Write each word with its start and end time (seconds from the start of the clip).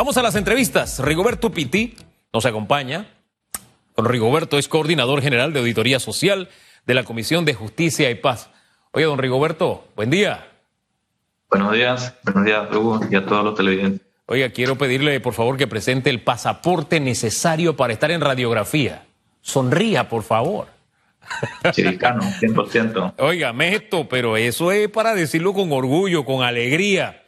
Vamos 0.00 0.16
a 0.16 0.22
las 0.22 0.34
entrevistas. 0.34 0.98
Rigoberto 0.98 1.52
Piti 1.52 1.94
nos 2.32 2.46
acompaña. 2.46 3.08
Don 3.94 4.06
Rigoberto 4.06 4.56
es 4.56 4.66
coordinador 4.66 5.20
general 5.20 5.52
de 5.52 5.58
Auditoría 5.58 6.00
Social 6.00 6.48
de 6.86 6.94
la 6.94 7.04
Comisión 7.04 7.44
de 7.44 7.52
Justicia 7.52 8.10
y 8.10 8.14
Paz. 8.14 8.48
Oye, 8.92 9.04
don 9.04 9.18
Rigoberto, 9.18 9.84
buen 9.96 10.08
día. 10.08 10.48
Buenos 11.50 11.74
días, 11.74 12.14
buenos 12.22 12.46
días, 12.46 12.74
Hugo, 12.74 13.00
y 13.10 13.14
a 13.14 13.26
todos 13.26 13.44
los 13.44 13.54
televidentes. 13.54 14.00
Oiga, 14.24 14.48
quiero 14.48 14.78
pedirle, 14.78 15.20
por 15.20 15.34
favor, 15.34 15.58
que 15.58 15.66
presente 15.66 16.08
el 16.08 16.22
pasaporte 16.22 16.98
necesario 16.98 17.76
para 17.76 17.92
estar 17.92 18.10
en 18.10 18.22
radiografía. 18.22 19.04
Sonría, 19.42 20.08
por 20.08 20.22
favor. 20.22 20.68
Chiricano, 21.72 22.22
100%. 22.22 23.16
Oiga, 23.18 23.54
esto, 23.66 24.08
pero 24.08 24.38
eso 24.38 24.72
es 24.72 24.88
para 24.88 25.14
decirlo 25.14 25.52
con 25.52 25.70
orgullo, 25.70 26.24
con 26.24 26.42
alegría. 26.42 27.20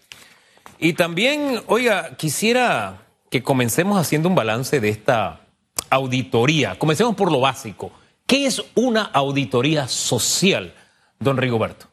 Y 0.85 0.95
también, 0.95 1.61
oiga, 1.69 2.17
quisiera 2.17 3.07
que 3.31 3.41
comencemos 3.41 4.01
haciendo 4.01 4.29
un 4.29 4.35
balance 4.35 4.81
de 4.81 4.89
esta 4.89 5.43
auditoría. 5.91 6.77
Comencemos 6.77 7.15
por 7.15 7.31
lo 7.31 7.39
básico. 7.39 7.93
¿Qué 8.27 8.47
es 8.47 8.65
una 8.75 9.03
auditoría 9.03 9.87
social, 9.87 10.75
don 11.21 11.37
Rigoberto? 11.37 11.87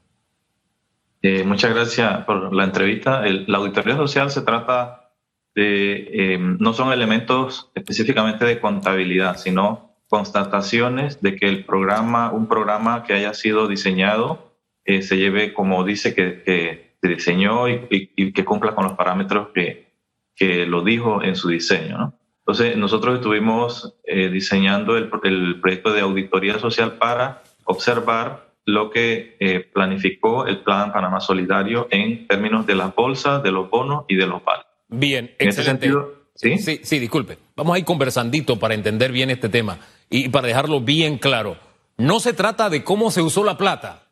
Eh, 1.21 1.43
muchas 1.43 1.71
gracias 1.75 2.25
por 2.25 2.51
la 2.51 2.63
entrevista. 2.63 3.21
la 3.27 3.59
auditoría 3.59 3.95
social 3.95 4.31
se 4.31 4.41
trata 4.41 5.11
de, 5.53 6.33
eh, 6.33 6.37
no 6.39 6.73
son 6.73 6.91
elementos 6.91 7.69
específicamente 7.75 8.43
de 8.43 8.59
contabilidad, 8.59 9.37
sino 9.37 9.93
constataciones 10.07 11.21
de 11.21 11.35
que 11.35 11.47
el 11.47 11.63
programa, 11.63 12.31
un 12.31 12.47
programa 12.47 13.03
que 13.03 13.13
haya 13.13 13.35
sido 13.35 13.67
diseñado, 13.67 14.51
eh, 14.83 15.03
se 15.03 15.17
lleve 15.17 15.53
como 15.53 15.83
dice 15.83 16.15
que 16.15 16.88
se 17.01 17.07
diseñó 17.07 17.67
y, 17.67 18.31
que 18.33 18.45
cumpla 18.45 18.75
con 18.75 18.83
los 18.85 18.93
parámetros 18.93 19.49
que, 19.53 19.93
que 20.35 20.65
lo 20.65 20.83
dijo 20.83 21.23
en 21.23 21.35
su 21.35 21.49
diseño. 21.49 21.97
¿no? 21.97 22.19
Entonces, 22.39 22.77
nosotros 22.77 23.15
estuvimos 23.15 23.95
eh, 24.05 24.29
diseñando 24.29 24.97
el, 24.97 25.09
el, 25.23 25.61
proyecto 25.61 25.93
de 25.93 26.01
auditoría 26.01 26.57
social 26.57 26.93
para 26.93 27.43
observar 27.65 28.49
lo 28.65 28.89
que 28.89 29.37
eh, 29.39 29.59
planificó 29.59 30.47
el 30.47 30.59
Plan 30.63 30.91
Panamá 30.91 31.19
Solidario 31.19 31.87
en 31.91 32.27
términos 32.27 32.65
de 32.65 32.75
las 32.75 32.95
bolsas, 32.95 33.43
de 33.43 33.51
los 33.51 33.69
bonos 33.69 34.05
y 34.07 34.15
de 34.15 34.27
los 34.27 34.43
vales. 34.43 34.65
Bien, 34.87 35.31
en 35.37 35.47
excelente. 35.47 35.85
Ese 35.85 35.93
sentido, 35.93 36.13
¿sí? 36.33 36.57
¿sí? 36.57 36.79
Sí, 36.83 36.99
disculpe. 36.99 37.37
Vamos 37.55 37.75
a 37.75 37.79
ir 37.79 37.85
conversandito 37.85 38.57
para 38.57 38.73
entender 38.73 39.11
bien 39.11 39.29
este 39.29 39.49
tema 39.49 39.79
y 40.09 40.29
para 40.29 40.47
dejarlo 40.47 40.81
bien 40.81 41.17
claro. 41.17 41.57
No 41.97 42.19
se 42.19 42.33
trata 42.33 42.69
de 42.69 42.83
cómo 42.83 43.11
se 43.11 43.21
usó 43.21 43.43
la 43.43 43.57
plata, 43.57 44.08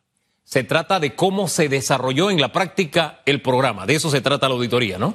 se 0.48 0.64
trata 0.64 0.98
de 0.98 1.14
cómo 1.14 1.46
se 1.46 1.68
desarrolló 1.68 2.30
en 2.30 2.40
la 2.40 2.52
práctica 2.52 3.20
el 3.26 3.42
programa. 3.42 3.84
De 3.84 3.96
eso 3.96 4.08
se 4.08 4.22
trata 4.22 4.48
la 4.48 4.54
auditoría, 4.54 4.96
¿no? 4.96 5.14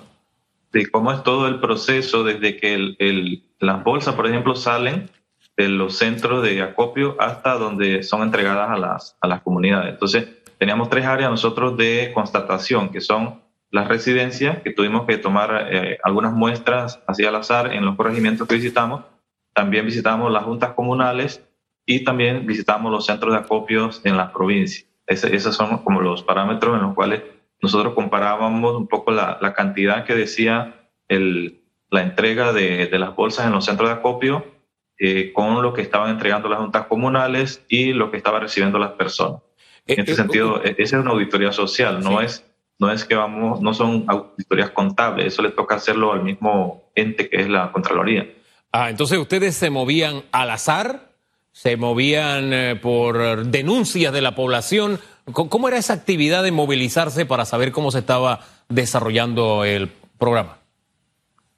Sí, 0.72 0.86
cómo 0.86 1.12
es 1.12 1.24
todo 1.24 1.48
el 1.48 1.60
proceso 1.60 2.24
desde 2.24 2.56
que 2.56 3.42
las 3.58 3.84
bolsas, 3.84 4.14
por 4.14 4.28
ejemplo, 4.28 4.56
salen 4.56 5.10
de 5.58 5.70
los 5.70 5.98
centros 5.98 6.44
de 6.44 6.62
acopio 6.62 7.16
hasta 7.20 7.56
donde 7.56 8.04
son 8.04 8.22
entregadas 8.22 8.70
a 8.70 8.78
las, 8.78 9.18
a 9.22 9.28
las 9.28 9.42
comunidades. 9.42 9.94
Entonces, 9.94 10.28
teníamos 10.60 10.92
tres 10.92 11.08
áreas 11.08 11.32
nosotros 11.32 11.78
de 11.78 12.12
constatación, 12.14 12.90
que 12.90 13.02
son 13.02 13.42
las 13.72 13.88
residencias, 13.88 14.62
que 14.62 14.72
tuvimos 14.72 15.08
que 15.08 15.18
tomar 15.18 15.68
eh, 15.72 15.98
algunas 16.04 16.34
muestras 16.34 17.02
así 17.08 17.26
al 17.26 17.38
azar 17.38 17.74
en 17.74 17.86
los 17.86 17.96
corregimientos 17.96 18.48
que 18.48 18.54
visitamos. 18.54 19.04
También 19.52 19.88
visitamos 19.88 20.32
las 20.32 20.44
juntas 20.44 20.74
comunales 20.74 21.44
y 21.88 22.04
también 22.04 22.46
visitamos 22.46 22.92
los 22.92 23.08
centros 23.08 23.34
de 23.34 23.40
acopios 23.40 24.00
en 24.04 24.16
las 24.16 24.32
provincias 24.32 24.93
esos 25.08 25.56
son 25.56 25.80
como 25.80 26.02
los 26.02 26.24
parámetros 26.24 26.76
en 26.76 26.84
los 26.84 26.96
cuales 26.96 27.24
nosotros 27.62 27.94
comparábamos 27.94 28.76
un 28.76 28.88
poco 28.88 29.12
la, 29.12 29.54
cantidad 29.56 30.06
que 30.06 30.16
decía 30.16 30.90
el, 31.08 31.62
la 31.90 32.02
entrega 32.02 32.54
de, 32.54 32.90
las 32.92 33.16
bolsas 33.16 33.46
en 33.46 33.54
los 33.54 33.66
centros 33.66 33.90
de 33.90 33.96
acopio 33.96 34.46
eh, 35.00 35.32
con 35.34 35.62
lo 35.62 35.74
que 35.74 35.82
estaban 35.82 36.12
entregando 36.12 36.50
las 36.50 36.60
juntas 36.60 36.88
comunales 36.88 37.66
y 37.68 37.94
lo 37.94 38.12
que 38.12 38.18
estaban 38.18 38.42
recibiendo 38.42 38.80
las 38.80 38.92
personas. 38.92 39.42
En 39.86 40.00
este 40.00 40.14
eh, 40.14 40.16
sentido, 40.16 40.64
e, 40.64 40.76
esa 40.78 40.98
es 40.98 41.02
una 41.02 41.12
auditoría 41.12 41.52
social, 41.52 42.02
no 42.02 42.22
es 42.22 42.46
no 42.80 42.92
es 42.92 43.06
que 43.06 43.16
vamos, 43.16 43.62
no 43.62 43.74
son 43.74 44.06
auditorías 44.08 44.72
contables, 44.72 45.28
eso 45.28 45.42
le 45.42 45.52
toca 45.52 45.76
hacerlo 45.76 46.12
al 46.12 46.24
mismo 46.24 46.92
ente 46.96 47.30
que 47.30 47.42
es 47.42 47.48
la 47.48 47.72
Contraloría. 47.72 48.28
Ah, 48.72 48.90
entonces 48.90 49.18
ustedes 49.18 49.56
se 49.56 49.70
movían 49.70 50.24
al 50.32 50.50
azar 50.50 51.13
se 51.54 51.78
movían 51.78 52.52
eh, 52.52 52.76
por 52.76 53.46
denuncias 53.46 54.12
de 54.12 54.22
la 54.22 54.36
población. 54.36 55.00
¿Cómo 55.32 55.70
era 55.70 55.78
esa 55.78 55.94
actividad 55.94 56.44
de 56.44 56.52
movilizarse 56.52 57.26
para 57.26 57.46
saber 57.46 57.72
cómo 57.72 57.92
se 57.92 58.00
estaba 58.00 58.42
desarrollando 58.68 59.64
el 59.64 59.90
programa? 60.18 60.58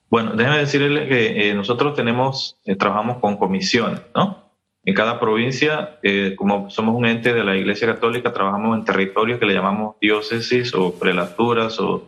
Bueno, 0.10 0.34
déjeme 0.36 0.60
decirle 0.60 1.08
que 1.08 1.50
eh, 1.50 1.54
nosotros 1.56 1.96
tenemos, 1.96 2.58
eh, 2.66 2.76
trabajamos 2.76 3.18
con 3.18 3.38
comisiones, 3.38 4.02
¿no? 4.14 4.44
En 4.84 4.94
cada 4.94 5.20
provincia, 5.20 5.98
como 6.38 6.70
somos 6.70 6.96
un 6.96 7.08
ente 7.08 7.34
de 7.34 7.44
la 7.44 7.56
Iglesia 7.56 7.88
Católica, 7.88 8.32
trabajamos 8.32 8.78
en 8.78 8.86
territorios 8.86 9.40
que 9.40 9.48
le 9.48 9.56
llamamos 9.56 9.96
diócesis 10.00 10.76
o 10.76 10.94
prelaturas 10.94 11.80
o, 11.80 12.08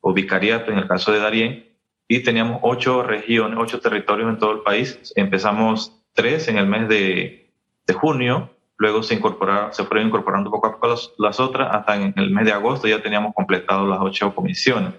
o 0.00 0.12
vicariato 0.14 0.72
en 0.72 0.78
el 0.78 0.88
caso 0.88 1.12
de 1.12 1.18
Darién, 1.18 1.66
y 2.08 2.20
teníamos 2.20 2.60
ocho 2.62 3.02
regiones, 3.02 3.58
ocho 3.60 3.78
territorios 3.78 4.30
en 4.30 4.38
todo 4.38 4.52
el 4.52 4.60
país. 4.60 5.12
Empezamos 5.16 5.92
tres 6.14 6.48
en 6.48 6.56
el 6.56 6.66
mes 6.66 6.88
de, 6.88 7.50
de 7.86 7.94
junio, 7.94 8.50
luego 8.76 9.02
se, 9.02 9.16
se 9.16 9.84
fueron 9.84 10.06
incorporando 10.06 10.50
poco 10.50 10.68
a 10.68 10.72
poco 10.72 10.88
las, 10.88 11.12
las, 11.18 11.40
otras, 11.40 11.74
hasta 11.74 11.96
en 11.96 12.14
el 12.16 12.30
mes 12.30 12.46
de 12.46 12.52
agosto 12.52 12.88
ya 12.88 13.02
teníamos 13.02 13.34
completado 13.34 13.86
las 13.86 13.98
ocho 14.00 14.34
comisiones. 14.34 14.94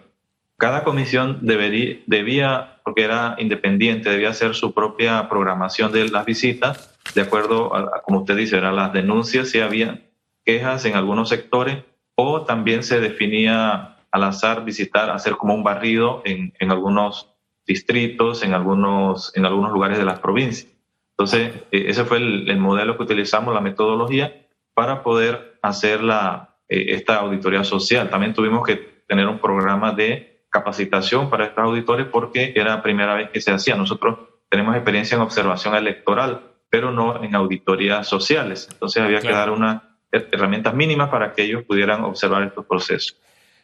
Cada 0.57 0.83
comisión 0.83 1.39
debería, 1.41 1.97
debía, 2.05 2.79
porque 2.83 3.03
era 3.03 3.35
independiente, 3.39 4.09
debía 4.09 4.29
hacer 4.29 4.55
su 4.55 4.73
propia 4.73 5.27
programación 5.27 5.91
de 5.91 6.07
las 6.09 6.25
visitas, 6.25 6.97
de 7.13 7.21
acuerdo 7.21 7.75
a, 7.75 8.01
como 8.03 8.19
usted 8.19 8.37
dice, 8.37 8.57
eran 8.57 8.75
las 8.75 8.93
denuncias, 8.93 9.49
si 9.49 9.59
había 9.59 10.01
quejas 10.45 10.85
en 10.85 10.95
algunos 10.95 11.29
sectores, 11.29 11.83
o 12.15 12.43
también 12.43 12.83
se 12.83 13.01
definía 13.01 13.97
al 14.11 14.23
azar 14.23 14.63
visitar, 14.63 15.09
hacer 15.09 15.35
como 15.35 15.53
un 15.53 15.63
barrido 15.63 16.21
en, 16.23 16.53
en 16.59 16.71
algunos 16.71 17.35
distritos, 17.67 18.43
en 18.43 18.53
algunos, 18.53 19.35
en 19.35 19.45
algunos 19.45 19.73
lugares 19.73 19.97
de 19.97 20.05
las 20.05 20.19
provincias. 20.19 20.74
Entonces, 21.17 21.53
eh, 21.71 21.85
ese 21.87 22.03
fue 22.03 22.17
el, 22.17 22.57
modelo 22.57 22.97
que 22.97 23.03
utilizamos, 23.03 23.53
la 23.53 23.61
metodología, 23.61 24.45
para 24.73 25.01
poder 25.01 25.57
hacer 25.61 26.03
la, 26.03 26.57
eh, 26.67 26.87
esta 26.89 27.17
auditoría 27.17 27.63
social. 27.63 28.09
También 28.09 28.33
tuvimos 28.33 28.65
que 28.65 29.03
tener 29.07 29.27
un 29.27 29.39
programa 29.39 29.93
de 29.93 30.45
capacitación 30.49 31.29
para 31.29 31.45
estos 31.45 31.63
auditores 31.63 32.07
porque 32.07 32.53
era 32.55 32.75
la 32.75 32.83
primera 32.83 33.15
vez 33.15 33.29
que 33.29 33.39
se 33.39 33.51
hacía. 33.51 33.75
Nosotros 33.75 34.19
tenemos 34.49 34.75
experiencia 34.75 35.15
en 35.15 35.21
observación 35.21 35.75
electoral, 35.75 36.51
pero 36.69 36.91
no 36.91 37.23
en 37.23 37.33
auditorías 37.35 38.07
sociales. 38.07 38.67
Entonces 38.71 39.01
había 39.01 39.21
que 39.21 39.31
dar 39.31 39.51
unas 39.51 39.83
herramientas 40.11 40.73
mínimas 40.73 41.09
para 41.09 41.33
que 41.33 41.43
ellos 41.43 41.63
pudieran 41.63 42.03
observar 42.03 42.43
estos 42.43 42.65
procesos. 42.65 43.17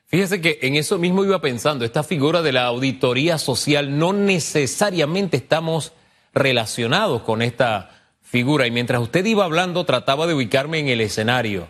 Fíjese 0.06 0.41
que 0.41 0.59
en 0.61 0.75
eso 0.75 0.97
mismo 0.97 1.23
iba 1.23 1.40
pensando, 1.40 1.85
esta 1.85 2.03
figura 2.03 2.41
de 2.41 2.51
la 2.51 2.66
auditoría 2.66 3.38
social 3.38 3.97
no 3.97 4.11
necesariamente 4.11 5.38
estamos 5.38 5.94
relacionados 6.33 7.23
con 7.23 7.41
esta 7.41 7.89
figura. 8.21 8.67
Y 8.67 8.71
mientras 8.71 9.01
usted 9.01 9.25
iba 9.25 9.45
hablando, 9.45 9.85
trataba 9.85 10.27
de 10.27 10.33
ubicarme 10.33 10.79
en 10.79 10.87
el 10.87 11.01
escenario. 11.01 11.67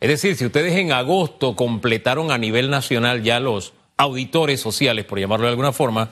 Es 0.00 0.08
decir, 0.08 0.36
si 0.36 0.44
ustedes 0.46 0.74
en 0.74 0.92
agosto 0.92 1.56
completaron 1.56 2.30
a 2.30 2.38
nivel 2.38 2.70
nacional 2.70 3.22
ya 3.22 3.40
los 3.40 3.72
auditores 3.96 4.60
sociales, 4.60 5.04
por 5.04 5.18
llamarlo 5.18 5.46
de 5.46 5.50
alguna 5.50 5.72
forma, 5.72 6.10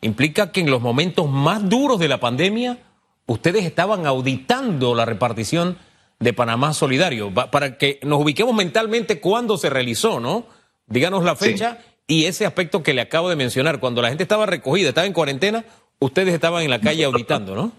implica 0.00 0.52
que 0.52 0.60
en 0.60 0.70
los 0.70 0.82
momentos 0.82 1.28
más 1.28 1.68
duros 1.68 1.98
de 1.98 2.08
la 2.08 2.20
pandemia, 2.20 2.78
ustedes 3.26 3.64
estaban 3.64 4.06
auditando 4.06 4.94
la 4.94 5.06
repartición 5.06 5.78
de 6.20 6.32
Panamá 6.32 6.72
Solidario, 6.72 7.32
para 7.34 7.78
que 7.78 7.98
nos 8.02 8.20
ubiquemos 8.20 8.54
mentalmente 8.54 9.18
cuándo 9.18 9.56
se 9.56 9.70
realizó, 9.70 10.20
¿no? 10.20 10.46
Díganos 10.86 11.24
la 11.24 11.34
fecha 11.34 11.78
y 12.06 12.26
ese 12.26 12.46
aspecto 12.46 12.82
que 12.82 12.94
le 12.94 13.00
acabo 13.00 13.28
de 13.28 13.36
mencionar, 13.36 13.80
cuando 13.80 14.02
la 14.02 14.08
gente 14.08 14.22
estaba 14.22 14.46
recogida, 14.46 14.90
estaba 14.90 15.06
en 15.06 15.14
cuarentena, 15.14 15.64
ustedes 16.02 16.34
estaban 16.34 16.62
en 16.62 16.70
la 16.70 16.80
calle 16.80 17.04
auditando, 17.04 17.54
¿no? 17.54 17.72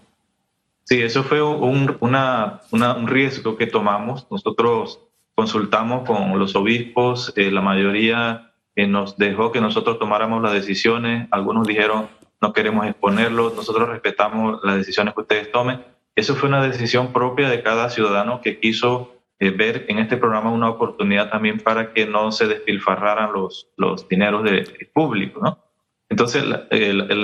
Sí, 0.86 1.02
eso 1.02 1.24
fue 1.24 1.42
un, 1.42 1.98
un 2.00 3.08
riesgo 3.08 3.56
que 3.58 3.68
tomamos. 3.68 4.28
Nosotros 4.30 5.00
consultamos 5.36 6.08
con 6.08 6.38
los 6.38 6.56
obispos, 6.56 7.34
eh, 7.36 7.52
la 7.52 7.62
mayoría 7.62 8.54
eh, 8.75 8.88
nos 8.88 9.18
dejó 9.18 9.52
que 9.52 9.62
nosotros 9.62 9.98
tomáramos 10.00 10.42
las 10.42 10.54
decisiones, 10.54 11.28
algunos 11.31 11.68
dijeron 11.68 12.10
no 12.42 12.52
queremos 12.52 12.86
exponerlo, 12.86 13.54
nosotros 13.56 13.88
respetamos 13.88 14.60
las 14.64 14.76
decisiones 14.76 15.14
que 15.14 15.22
ustedes 15.22 15.52
tomen. 15.52 15.81
Eso 16.14 16.36
fue 16.36 16.50
una 16.50 16.62
decisión 16.62 17.14
propia 17.14 17.50
de 17.50 17.64
cada 17.64 17.90
ciudadano 17.90 18.42
que 18.42 18.60
quiso 18.60 19.16
eh, 19.40 19.50
ver 19.50 19.86
en 19.88 20.00
este 20.00 20.18
programa 20.18 20.52
una 20.52 20.69
oportunidad 20.69 21.30
también 21.30 21.60
para 21.62 21.94
que 21.94 22.06
no 22.06 22.34
se 22.34 22.48
despilfarraran 22.48 23.31
los, 23.31 23.69
los 23.78 24.10
dineros 24.10 24.44
del 24.44 24.90
público, 24.94 25.40
¿no? 25.42 25.62
Entonces 26.13 26.45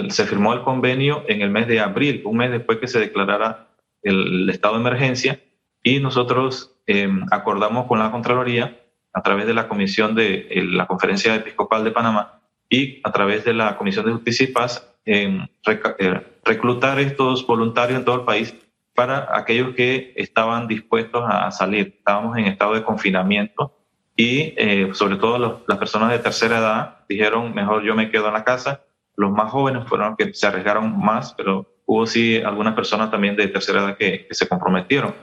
se 0.09 0.25
firmó 0.25 0.51
el 0.51 0.63
convenio 0.63 1.23
en 1.27 1.43
el 1.43 1.51
mes 1.51 1.67
de 1.67 1.79
abril, 1.79 2.23
un 2.25 2.37
mes 2.37 2.49
después 2.49 2.79
que 2.79 2.87
se 2.87 2.99
declarara 2.99 3.67
el, 4.01 4.49
estado 4.49 4.73
de 4.73 4.79
emergencia, 4.81 5.39
y 5.83 5.99
nosotros 5.99 6.75
em, 6.87 7.23
acordamos 7.29 7.85
con 7.85 7.99
la 7.99 8.09
Contraloría, 8.09 8.81
a 9.13 9.21
través 9.21 9.45
de 9.45 9.53
la 9.53 9.67
comisión 9.67 10.15
de 10.15 10.49
la 10.71 10.87
Conferencia 10.87 11.35
Episcopal 11.35 11.83
de 11.83 11.91
Panamá, 11.91 12.41
y 12.67 12.99
a 13.03 13.11
través 13.11 13.45
de 13.45 13.53
la 13.53 13.77
Comisión 13.77 14.07
de 14.07 14.11
Justicia 14.13 14.45
y 14.45 14.53
Paz 14.53 14.91
eh, 15.05 15.37
reclutar 16.43 16.99
estos 16.99 17.45
voluntarios 17.45 17.99
en 17.99 18.05
todo 18.05 18.15
el 18.15 18.25
país 18.25 18.55
para 18.95 19.37
aquellos 19.37 19.75
que 19.75 20.13
estaban 20.15 20.67
dispuestos 20.67 21.23
a 21.27 21.51
salir. 21.51 21.93
Estábamos 21.99 22.35
en 22.39 22.47
estado 22.47 22.73
de 22.73 22.81
confinamiento 22.81 23.71
y 24.19 24.53
sobre 24.95 25.15
todo 25.15 25.63
las 25.65 25.77
personas 25.77 26.11
de 26.11 26.19
tercera 26.19 26.57
edad 26.57 26.97
dijeron, 27.07 27.53
mejor 27.53 27.83
yo 27.83 27.95
me 27.95 28.11
quedo 28.11 28.27
en 28.27 28.33
la 28.33 28.43
casa. 28.43 28.83
Los 29.15 29.31
más 29.31 29.49
jóvenes 29.49 29.87
fueron 29.87 30.09
los 30.09 30.17
que 30.17 30.33
se 30.33 30.45
arriesgaron 30.45 30.99
más, 30.99 31.33
pero 31.35 31.65
hubo 31.85 32.05
sí 32.05 32.35
algunas 32.35 32.73
personas 32.73 33.11
también 33.11 33.37
de 33.37 33.47
tercera 33.47 33.79
edad 33.79 33.97
que, 33.97 34.27
se 34.31 34.45
comprometieron. 34.49 35.15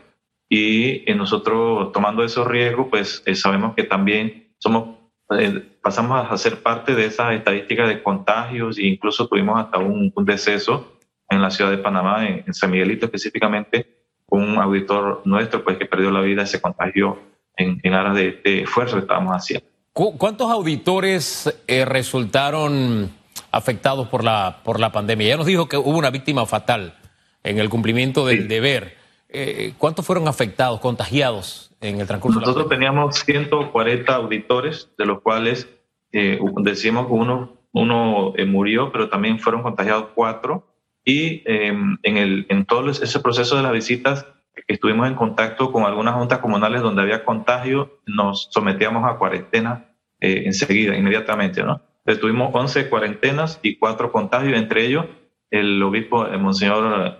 Y 0.49 1.05
nosotros 1.15 1.93
tomando 1.93 2.25
esos 2.25 2.47
riesgos, 2.47 2.87
pues 2.89 3.23
sabemos 3.35 3.75
que 3.75 3.83
también 3.83 4.55
somos 4.57 4.97
eh, 5.29 5.63
pasamos 5.83 6.31
a 6.31 6.39
ser 6.39 6.63
parte 6.63 6.95
de 6.95 7.05
esas 7.05 7.35
estadísticas 7.35 7.89
de 7.89 8.03
contagios 8.03 8.79
e 8.79 8.87
incluso 8.87 9.29
tuvimos 9.29 9.61
hasta 9.61 9.77
un, 9.77 10.11
deceso 10.25 10.97
en 11.29 11.43
la 11.43 11.51
ciudad 11.51 11.71
de 11.71 11.79
Panamá, 11.79 12.27
en, 12.27 12.55
San 12.55 12.71
Miguelito 12.71 13.05
específicamente, 13.05 14.07
un 14.29 14.57
auditor 14.57 15.21
nuestro 15.27 15.63
pues 15.63 15.77
que 15.77 15.85
perdió 15.85 16.11
la 16.11 16.23
vida 16.23 16.47
se 16.47 16.63
contagió 16.63 17.36
en, 17.57 17.81
en 17.83 17.95
aras 17.95 18.15
de, 18.15 18.41
de 18.45 18.63
esfuerzo 18.63 18.97
que 18.97 19.03
estábamos 19.03 19.33
haciendo. 19.33 19.67
¿Cuántos 19.93 20.51
auditores 20.51 21.59
eh, 21.67 21.87
resultaron 21.87 23.11
afectados 23.51 24.09
por 24.09 24.25
la, 24.25 24.59
por 24.63 24.79
la 24.79 24.93
pandemia? 24.93 25.29
Ya 25.29 25.37
nos 25.39 25.47
dijo 25.47 25.69
que 25.69 25.79
hubo 25.79 25.97
una 25.97 26.11
víctima 26.11 26.45
fatal 26.45 26.95
en 27.43 27.59
el 27.59 27.71
cumplimiento 27.71 28.27
del 28.27 28.47
deber. 28.47 28.95
Eh, 29.29 29.73
¿Cuántos 29.79 30.05
fueron 30.05 30.29
afectados, 30.29 30.81
contagiados 30.81 31.75
en 31.81 32.01
el 32.01 32.07
transcurso 32.07 32.41
Nosotros 32.41 32.69
teníamos 32.69 33.17
140 33.17 34.15
auditores, 34.15 34.91
de 34.99 35.07
los 35.07 35.23
cuales 35.23 35.69
eh, 36.13 36.39
decimos 36.59 37.07
que 37.07 37.13
uno, 37.13 37.57
uno 37.73 38.35
eh, 38.37 38.45
murió, 38.45 38.93
pero 38.93 39.09
también 39.09 39.39
fueron 39.39 39.63
contagiados 39.63 40.09
cuatro. 40.15 40.67
Y 41.05 41.43
em, 41.47 41.99
en, 42.03 42.17
el, 42.17 42.47
en 42.49 42.67
todo 42.67 42.91
ese 42.91 43.21
proceso 43.21 43.57
de 43.57 43.63
las 43.63 43.73
visitas, 43.73 44.27
estuvimos 44.67 45.09
en 45.09 45.15
contacto 45.15 45.73
con 45.73 45.85
algunas 45.85 46.15
juntas 46.15 46.39
comunales 46.39 46.83
donde 46.83 47.03
había 47.03 47.25
contagio, 47.25 48.01
nos 48.07 48.49
sometíamos 48.51 49.05
a 49.05 49.17
cuarentena 49.19 49.93
eh, 50.21 50.43
enseguida, 50.47 50.97
inmediatamente, 50.97 51.63
¿no? 51.63 51.83
Entonces, 51.99 52.21
tuvimos 52.21 52.51
11 52.55 52.89
cuarentenas 52.89 53.59
y 53.63 53.77
cuatro 53.77 54.13
contagios, 54.13 54.57
entre 54.57 54.87
ellos 54.87 55.07
el 55.51 55.83
obispo, 55.83 56.27
el 56.27 56.39
Monseñor 56.39 57.19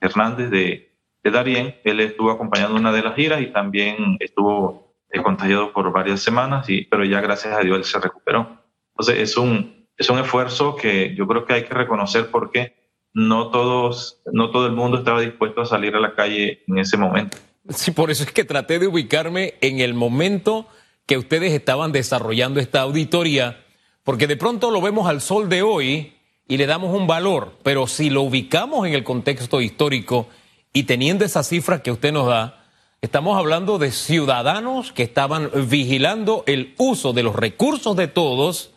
Hernández 0.00 0.50
de, 0.50 0.92
de 1.22 1.30
Darien. 1.30 1.76
Él 1.84 2.00
estuvo 2.00 2.30
acompañando 2.30 2.76
una 2.76 2.92
de 2.92 3.02
las 3.02 3.14
giras 3.14 3.40
y 3.40 3.46
también 3.46 4.16
estuvo 4.20 4.94
eh, 5.10 5.22
contagiado 5.22 5.72
por 5.72 5.90
varias 5.92 6.20
semanas, 6.20 6.68
y, 6.68 6.84
pero 6.84 7.04
ya 7.04 7.20
gracias 7.20 7.54
a 7.54 7.60
Dios 7.60 7.78
él 7.78 7.84
se 7.84 7.98
recuperó. 7.98 8.62
Entonces 8.90 9.18
es 9.18 9.36
un, 9.36 9.88
es 9.96 10.10
un 10.10 10.18
esfuerzo 10.18 10.76
que 10.76 11.14
yo 11.14 11.26
creo 11.26 11.44
que 11.44 11.54
hay 11.54 11.64
que 11.64 11.74
reconocer 11.74 12.30
porque 12.30 12.77
no, 13.18 13.50
todos, 13.50 14.20
no 14.32 14.52
todo 14.52 14.66
el 14.66 14.72
mundo 14.72 14.98
estaba 14.98 15.20
dispuesto 15.20 15.60
a 15.60 15.66
salir 15.66 15.96
a 15.96 16.00
la 16.00 16.14
calle 16.14 16.62
en 16.68 16.78
ese 16.78 16.96
momento. 16.96 17.36
Sí, 17.68 17.90
por 17.90 18.12
eso 18.12 18.22
es 18.22 18.30
que 18.30 18.44
traté 18.44 18.78
de 18.78 18.86
ubicarme 18.86 19.54
en 19.60 19.80
el 19.80 19.92
momento 19.92 20.68
que 21.04 21.18
ustedes 21.18 21.52
estaban 21.52 21.90
desarrollando 21.90 22.60
esta 22.60 22.80
auditoría, 22.82 23.64
porque 24.04 24.28
de 24.28 24.36
pronto 24.36 24.70
lo 24.70 24.80
vemos 24.80 25.08
al 25.08 25.20
sol 25.20 25.48
de 25.48 25.62
hoy 25.62 26.12
y 26.46 26.58
le 26.58 26.66
damos 26.66 26.96
un 26.96 27.08
valor, 27.08 27.54
pero 27.64 27.88
si 27.88 28.08
lo 28.08 28.22
ubicamos 28.22 28.86
en 28.86 28.94
el 28.94 29.02
contexto 29.02 29.60
histórico, 29.60 30.28
y 30.72 30.84
teniendo 30.84 31.24
esa 31.24 31.42
cifra 31.42 31.82
que 31.82 31.90
usted 31.90 32.12
nos 32.12 32.28
da, 32.28 32.66
estamos 33.02 33.36
hablando 33.36 33.78
de 33.78 33.90
ciudadanos 33.90 34.92
que 34.92 35.02
estaban 35.02 35.50
vigilando 35.68 36.44
el 36.46 36.74
uso 36.78 37.12
de 37.12 37.24
los 37.24 37.34
recursos 37.34 37.96
de 37.96 38.06
todos, 38.06 38.70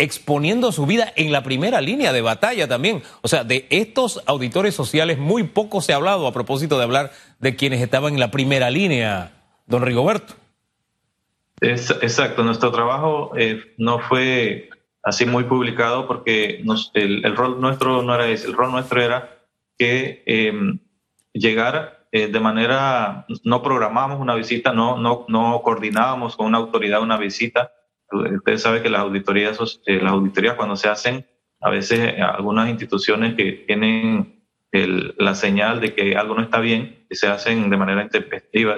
exponiendo 0.00 0.72
su 0.72 0.86
vida 0.86 1.12
en 1.16 1.30
la 1.30 1.42
primera 1.42 1.80
línea 1.80 2.12
de 2.12 2.22
batalla 2.22 2.66
también. 2.66 3.02
O 3.22 3.28
sea, 3.28 3.44
de 3.44 3.66
estos 3.70 4.22
auditores 4.26 4.74
sociales 4.74 5.18
muy 5.18 5.44
poco 5.44 5.80
se 5.80 5.92
ha 5.92 5.96
hablado 5.96 6.26
a 6.26 6.32
propósito 6.32 6.78
de 6.78 6.84
hablar 6.84 7.12
de 7.38 7.56
quienes 7.56 7.80
estaban 7.80 8.14
en 8.14 8.20
la 8.20 8.30
primera 8.30 8.70
línea, 8.70 9.32
don 9.66 9.82
Rigoberto. 9.82 10.34
exacto, 11.60 12.42
nuestro 12.42 12.72
trabajo 12.72 13.32
eh, 13.36 13.74
no 13.78 14.00
fue 14.00 14.70
así 15.02 15.26
muy 15.26 15.44
publicado 15.44 16.06
porque 16.06 16.62
el, 16.94 17.36
rol 17.36 17.60
nuestro 17.60 18.02
no 18.02 18.14
era 18.14 18.28
ese, 18.28 18.46
el 18.46 18.54
rol 18.54 18.70
nuestro 18.70 19.02
era 19.02 19.38
que 19.78 20.22
em, 20.26 20.78
llegar 21.32 22.00
eh, 22.12 22.26
de 22.26 22.40
manera, 22.40 23.24
no 23.44 23.62
programamos 23.62 24.20
una 24.20 24.34
visita, 24.34 24.72
no, 24.72 24.96
no, 24.98 25.24
no 25.28 25.62
coordinábamos 25.62 26.36
con 26.36 26.46
una 26.46 26.58
autoridad 26.58 27.02
una 27.02 27.16
visita. 27.16 27.72
Usted 28.12 28.58
sabe 28.58 28.82
que 28.82 28.90
las 28.90 29.02
auditorías, 29.02 29.80
eh, 29.86 30.00
las 30.02 30.12
auditorías 30.12 30.54
cuando 30.54 30.76
se 30.76 30.88
hacen, 30.88 31.26
a 31.60 31.70
veces 31.70 31.98
eh, 32.00 32.22
algunas 32.22 32.68
instituciones 32.68 33.34
que 33.34 33.64
tienen 33.66 34.40
la 34.72 35.34
señal 35.34 35.80
de 35.80 35.94
que 35.94 36.14
algo 36.16 36.36
no 36.36 36.42
está 36.42 36.60
bien, 36.60 37.04
se 37.10 37.26
hacen 37.26 37.70
de 37.70 37.76
manera 37.76 38.04
intempestiva, 38.04 38.76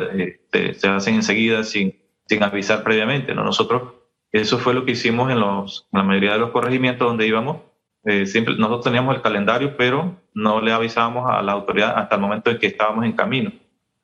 se, 0.51 0.89
hacen 0.89 1.17
enseguida 1.17 1.65
sin, 1.65 2.01
sin 2.27 2.43
avisar 2.43 2.83
previamente. 2.83 3.35
¿no? 3.35 3.45
Nosotros, 3.45 3.93
eso 4.33 4.59
fue 4.59 4.73
lo 4.73 4.87
que 4.87 4.93
hicimos 4.93 5.31
en, 5.31 5.41
los, 5.41 5.87
la 5.93 6.03
mayoría 6.03 6.33
de 6.33 6.39
los 6.39 6.51
corregimientos 6.51 7.07
donde 7.07 7.27
íbamos 7.27 7.59
eh, 8.05 8.27
siempre, 8.27 8.55
nosotros 8.57 8.85
teníamos 8.85 9.15
el 9.15 9.23
calendario, 9.23 9.77
pero 9.77 10.17
no 10.35 10.61
le 10.61 10.73
avisábamos 10.73 11.31
a 11.31 11.43
la 11.43 11.53
autoridad 11.53 11.97
hasta 11.97 12.17
el 12.17 12.21
momento 12.21 12.51
en 12.51 12.59
que 12.59 12.67
estábamos 12.67 13.05
en 13.05 13.13
camino. 13.13 13.53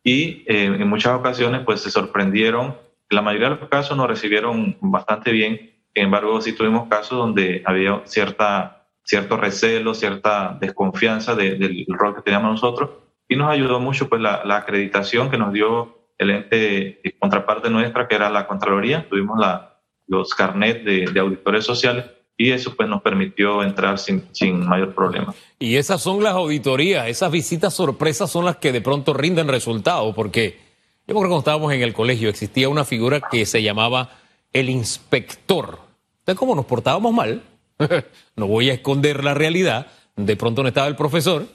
Y 0.05 0.45
en 0.47 0.89
muchas 0.89 1.15
ocasiones, 1.15 1.63
pues 1.65 1.81
se 1.81 1.91
sorprendieron. 1.91 2.77
La 3.11 3.23
mayoría 3.23 3.51
de 3.51 3.57
los 3.57 3.69
casos 3.69 3.97
nos 3.97 4.09
recibieron 4.09 4.77
bastante 4.81 5.33
bien. 5.33 5.73
Sin 5.95 6.05
embargo, 6.05 6.41
sí 6.41 6.53
tuvimos 6.53 6.89
casos 6.89 7.19
donde 7.19 7.63
había 7.65 8.03
cierta, 8.05 8.87
cierto 9.05 9.37
recelo, 9.37 9.95
cierta 9.95 10.57
desconfianza 10.61 11.35
del 11.35 11.87
rol 11.89 12.15
que 12.15 12.23
teníamos 12.23 12.53
nosotros. 12.53 12.91
Y 13.29 13.37
nos 13.37 13.51
ayudó 13.51 13.81
mucho 13.81 14.09
pues 14.09 14.21
la, 14.21 14.43
la 14.45 14.57
acreditación 14.59 15.31
que 15.31 15.39
nos 15.39 15.53
dio 15.53 15.99
el 16.19 16.31
ente 16.31 16.57
de 16.57 17.17
contraparte 17.19 17.71
nuestra, 17.71 18.09
que 18.09 18.15
era 18.15 18.31
la 18.31 18.47
Contraloría. 18.47 19.09
Tuvimos 19.09 19.39
la, 19.39 19.81
los 20.07 20.35
carnets 20.35 20.85
de, 20.85 21.07
de 21.07 21.21
auditores 21.21 21.65
sociales 21.65 22.05
y 22.37 22.53
eso 22.53 22.75
pues 22.77 22.89
nos 22.89 23.03
permitió 23.03 23.63
entrar 23.63 23.99
sin, 23.99 24.25
sin 24.33 24.67
mayor 24.67 24.95
problema. 24.95 25.35
Y 25.59 25.77
esas 25.77 26.01
son 26.01 26.23
las 26.23 26.35
auditorías, 26.35 27.09
esas 27.09 27.33
visitas 27.33 27.75
sorpresas 27.75 28.31
son 28.31 28.45
las 28.45 28.57
que 28.57 28.71
de 28.73 28.81
pronto 28.81 29.13
rinden 29.13 29.49
resultados, 29.49 30.15
porque 30.15 30.68
yo 31.09 31.15
creo 31.15 31.23
que 31.23 31.29
cuando 31.29 31.39
estábamos 31.39 31.73
en 31.73 31.81
el 31.81 31.95
colegio 31.95 32.29
existía 32.29 32.69
una 32.69 32.85
figura 32.85 33.23
que 33.31 33.47
se 33.47 33.63
llamaba 33.63 34.11
el 34.53 34.69
inspector. 34.69 35.79
Entonces, 36.19 36.39
como 36.39 36.55
nos 36.55 36.67
portábamos 36.67 37.15
mal, 37.15 37.43
no 38.37 38.47
voy 38.47 38.69
a 38.69 38.75
esconder 38.75 39.25
la 39.25 39.33
realidad, 39.33 39.87
de 40.17 40.37
pronto 40.37 40.63
no 40.63 40.69
estaba 40.69 40.87
el 40.87 40.97
profesor, 40.97 41.47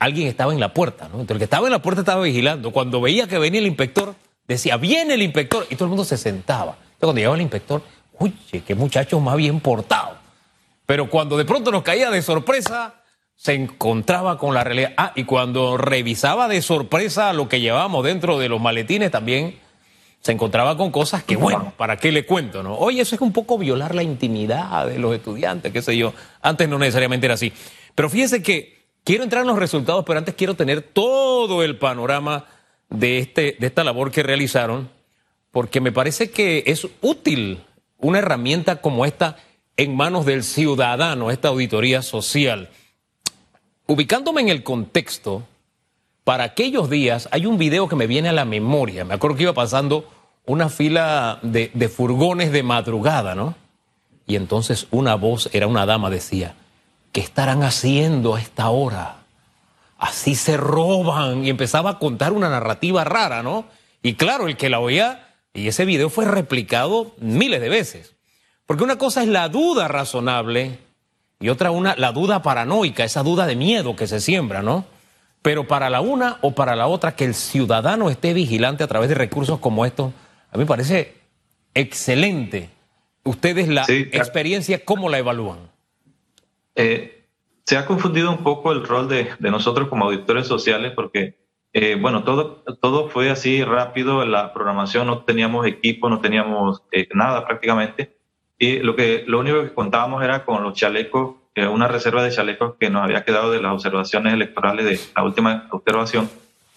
alguien 0.00 0.26
estaba 0.26 0.52
en 0.52 0.58
la 0.58 0.74
puerta, 0.74 1.04
¿no? 1.04 1.20
Entonces 1.20 1.36
el 1.36 1.38
que 1.38 1.44
estaba 1.44 1.68
en 1.68 1.72
la 1.72 1.80
puerta 1.80 2.00
estaba 2.00 2.20
vigilando. 2.22 2.72
Cuando 2.72 3.00
veía 3.00 3.28
que 3.28 3.38
venía 3.38 3.60
el 3.60 3.68
inspector, 3.68 4.16
decía, 4.48 4.76
viene 4.76 5.14
el 5.14 5.22
inspector, 5.22 5.68
y 5.70 5.76
todo 5.76 5.84
el 5.84 5.90
mundo 5.90 6.04
se 6.04 6.16
sentaba. 6.16 6.72
Entonces 6.72 6.98
cuando 6.98 7.18
llegaba 7.18 7.36
el 7.36 7.42
inspector, 7.42 7.82
uy, 8.18 8.34
qué 8.66 8.74
muchacho 8.74 9.20
más 9.20 9.36
bien 9.36 9.60
portado. 9.60 10.16
Pero 10.84 11.08
cuando 11.08 11.36
de 11.36 11.44
pronto 11.44 11.70
nos 11.70 11.84
caía 11.84 12.10
de 12.10 12.22
sorpresa, 12.22 12.99
se 13.40 13.54
encontraba 13.54 14.36
con 14.36 14.52
la 14.52 14.64
realidad. 14.64 14.92
Ah, 14.98 15.12
y 15.16 15.24
cuando 15.24 15.78
revisaba 15.78 16.46
de 16.46 16.60
sorpresa 16.60 17.32
lo 17.32 17.48
que 17.48 17.62
llevábamos 17.62 18.04
dentro 18.04 18.38
de 18.38 18.50
los 18.50 18.60
maletines 18.60 19.10
también, 19.10 19.58
se 20.20 20.32
encontraba 20.32 20.76
con 20.76 20.90
cosas 20.90 21.24
que, 21.24 21.36
bueno, 21.36 21.72
¿para 21.78 21.96
qué 21.96 22.12
le 22.12 22.26
cuento? 22.26 22.62
no? 22.62 22.74
Oye, 22.74 23.00
eso 23.00 23.14
es 23.14 23.20
un 23.22 23.32
poco 23.32 23.56
violar 23.56 23.94
la 23.94 24.02
intimidad 24.02 24.86
de 24.86 24.98
los 24.98 25.14
estudiantes, 25.14 25.72
qué 25.72 25.80
sé 25.80 25.96
yo. 25.96 26.12
Antes 26.42 26.68
no 26.68 26.78
necesariamente 26.78 27.28
era 27.28 27.34
así. 27.34 27.50
Pero 27.94 28.10
fíjese 28.10 28.42
que 28.42 28.76
quiero 29.04 29.24
entrar 29.24 29.40
en 29.40 29.48
los 29.48 29.58
resultados, 29.58 30.04
pero 30.04 30.18
antes 30.18 30.34
quiero 30.34 30.52
tener 30.52 30.82
todo 30.82 31.62
el 31.62 31.78
panorama 31.78 32.44
de, 32.90 33.20
este, 33.20 33.56
de 33.58 33.66
esta 33.66 33.84
labor 33.84 34.10
que 34.10 34.22
realizaron, 34.22 34.90
porque 35.50 35.80
me 35.80 35.92
parece 35.92 36.30
que 36.30 36.64
es 36.66 36.86
útil 37.00 37.62
una 37.96 38.18
herramienta 38.18 38.82
como 38.82 39.06
esta 39.06 39.38
en 39.78 39.96
manos 39.96 40.26
del 40.26 40.44
ciudadano, 40.44 41.30
esta 41.30 41.48
auditoría 41.48 42.02
social. 42.02 42.68
Ubicándome 43.90 44.40
en 44.40 44.50
el 44.50 44.62
contexto, 44.62 45.42
para 46.22 46.44
aquellos 46.44 46.88
días 46.90 47.28
hay 47.32 47.44
un 47.44 47.58
video 47.58 47.88
que 47.88 47.96
me 47.96 48.06
viene 48.06 48.28
a 48.28 48.32
la 48.32 48.44
memoria. 48.44 49.04
Me 49.04 49.14
acuerdo 49.14 49.36
que 49.36 49.42
iba 49.42 49.52
pasando 49.52 50.08
una 50.46 50.68
fila 50.68 51.40
de, 51.42 51.88
furgones 51.88 52.52
de 52.52 52.62
madrugada, 52.62 53.34
¿no? 53.34 53.56
Y 54.28 54.36
entonces 54.36 54.86
una 54.92 55.16
voz, 55.16 55.50
era 55.52 55.66
una 55.66 55.86
dama, 55.86 56.08
decía, 56.08 56.54
¿qué 57.10 57.20
estarán 57.20 57.64
haciendo 57.64 58.36
a 58.36 58.40
esta 58.40 58.70
hora? 58.70 59.24
Así 59.98 60.36
se 60.36 60.56
roban. 60.56 61.44
Y 61.44 61.50
empezaba 61.50 61.90
a 61.90 61.98
contar 61.98 62.32
una 62.32 62.48
narrativa 62.48 63.02
rara, 63.02 63.42
¿no? 63.42 63.64
Y 64.04 64.14
claro, 64.14 64.46
el 64.46 64.56
que 64.56 64.70
la 64.70 64.78
oía 64.78 65.34
y 65.52 65.66
ese 65.66 65.84
video 65.84 66.10
fue 66.10 66.26
replicado 66.26 67.16
miles 67.18 67.60
de 67.60 67.68
veces. 67.68 68.14
Porque 68.66 68.84
una 68.84 68.98
cosa 68.98 69.22
es 69.22 69.28
la 69.28 69.48
duda 69.48 69.88
razonable 69.88 70.78
y 71.40 71.48
otra 71.48 71.70
una 71.70 71.96
la 71.96 72.12
duda 72.12 72.42
paranoica, 72.42 73.02
esa 73.02 73.22
duda 73.22 73.46
de 73.46 73.56
miedo 73.56 73.96
que 73.96 74.06
se 74.06 74.20
siembra, 74.20 74.62
¿no? 74.62 74.84
Pero 75.42 75.66
para 75.66 75.88
la 75.88 76.02
una 76.02 76.36
o 76.42 76.54
para 76.54 76.76
la 76.76 76.86
otra 76.86 77.16
que 77.16 77.24
el 77.24 77.34
ciudadano 77.34 78.10
esté 78.10 78.34
vigilante 78.34 78.84
a 78.84 78.86
través 78.86 79.08
de 79.08 79.14
recursos 79.14 79.58
como 79.58 79.86
estos, 79.86 80.12
a 80.52 80.56
mí 80.56 80.64
me 80.64 80.66
parece 80.66 81.14
excelente. 81.72 82.68
Ustedes 83.24 83.68
la 83.68 83.86
experiencia, 83.88 84.84
¿cómo 84.84 85.08
la 85.08 85.18
evalúan? 85.18 85.70
Eh, 86.74 87.24
se 87.64 87.78
ha 87.78 87.86
confundido 87.86 88.30
un 88.30 88.44
poco 88.44 88.72
el 88.72 88.86
rol 88.86 89.08
de, 89.08 89.30
nosotros 89.40 89.88
como 89.88 90.04
auditores 90.06 90.46
sociales 90.46 90.92
porque, 90.94 91.38
eh, 91.72 91.96
bueno, 91.98 92.22
todo, 92.22 92.64
todo 92.80 93.08
fue 93.08 93.30
así 93.30 93.64
rápido, 93.64 94.26
la 94.26 94.52
programación, 94.52 95.06
no 95.06 95.24
teníamos 95.24 95.66
equipo, 95.66 96.10
no 96.10 96.20
teníamos 96.20 96.82
eh, 96.92 97.08
nada 97.14 97.46
prácticamente. 97.46 98.19
Y 98.60 98.78
lo, 98.78 98.94
que, 98.94 99.24
lo 99.26 99.40
único 99.40 99.62
que 99.62 99.74
contábamos 99.74 100.22
era 100.22 100.44
con 100.44 100.62
los 100.62 100.74
chalecos, 100.74 101.34
una 101.56 101.88
reserva 101.88 102.22
de 102.22 102.30
chalecos 102.30 102.76
que 102.78 102.90
nos 102.90 103.02
había 103.02 103.24
quedado 103.24 103.50
de 103.50 103.60
las 103.60 103.72
observaciones 103.72 104.34
electorales 104.34 104.84
de 104.84 105.00
la 105.16 105.24
última 105.24 105.66
observación. 105.70 106.30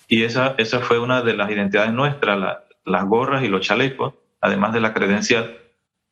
Y 0.08 0.24
esa, 0.24 0.56
esa 0.58 0.80
fue 0.80 0.98
una 0.98 1.22
de 1.22 1.36
las 1.36 1.52
identidades 1.52 1.94
nuestras, 1.94 2.58
las 2.84 3.06
gorras 3.06 3.44
y 3.44 3.50
los 3.50 3.62
chalecos, 3.62 4.16
además 4.42 4.74
de 4.74 4.82
la 4.82 4.94
credencial 4.94 5.58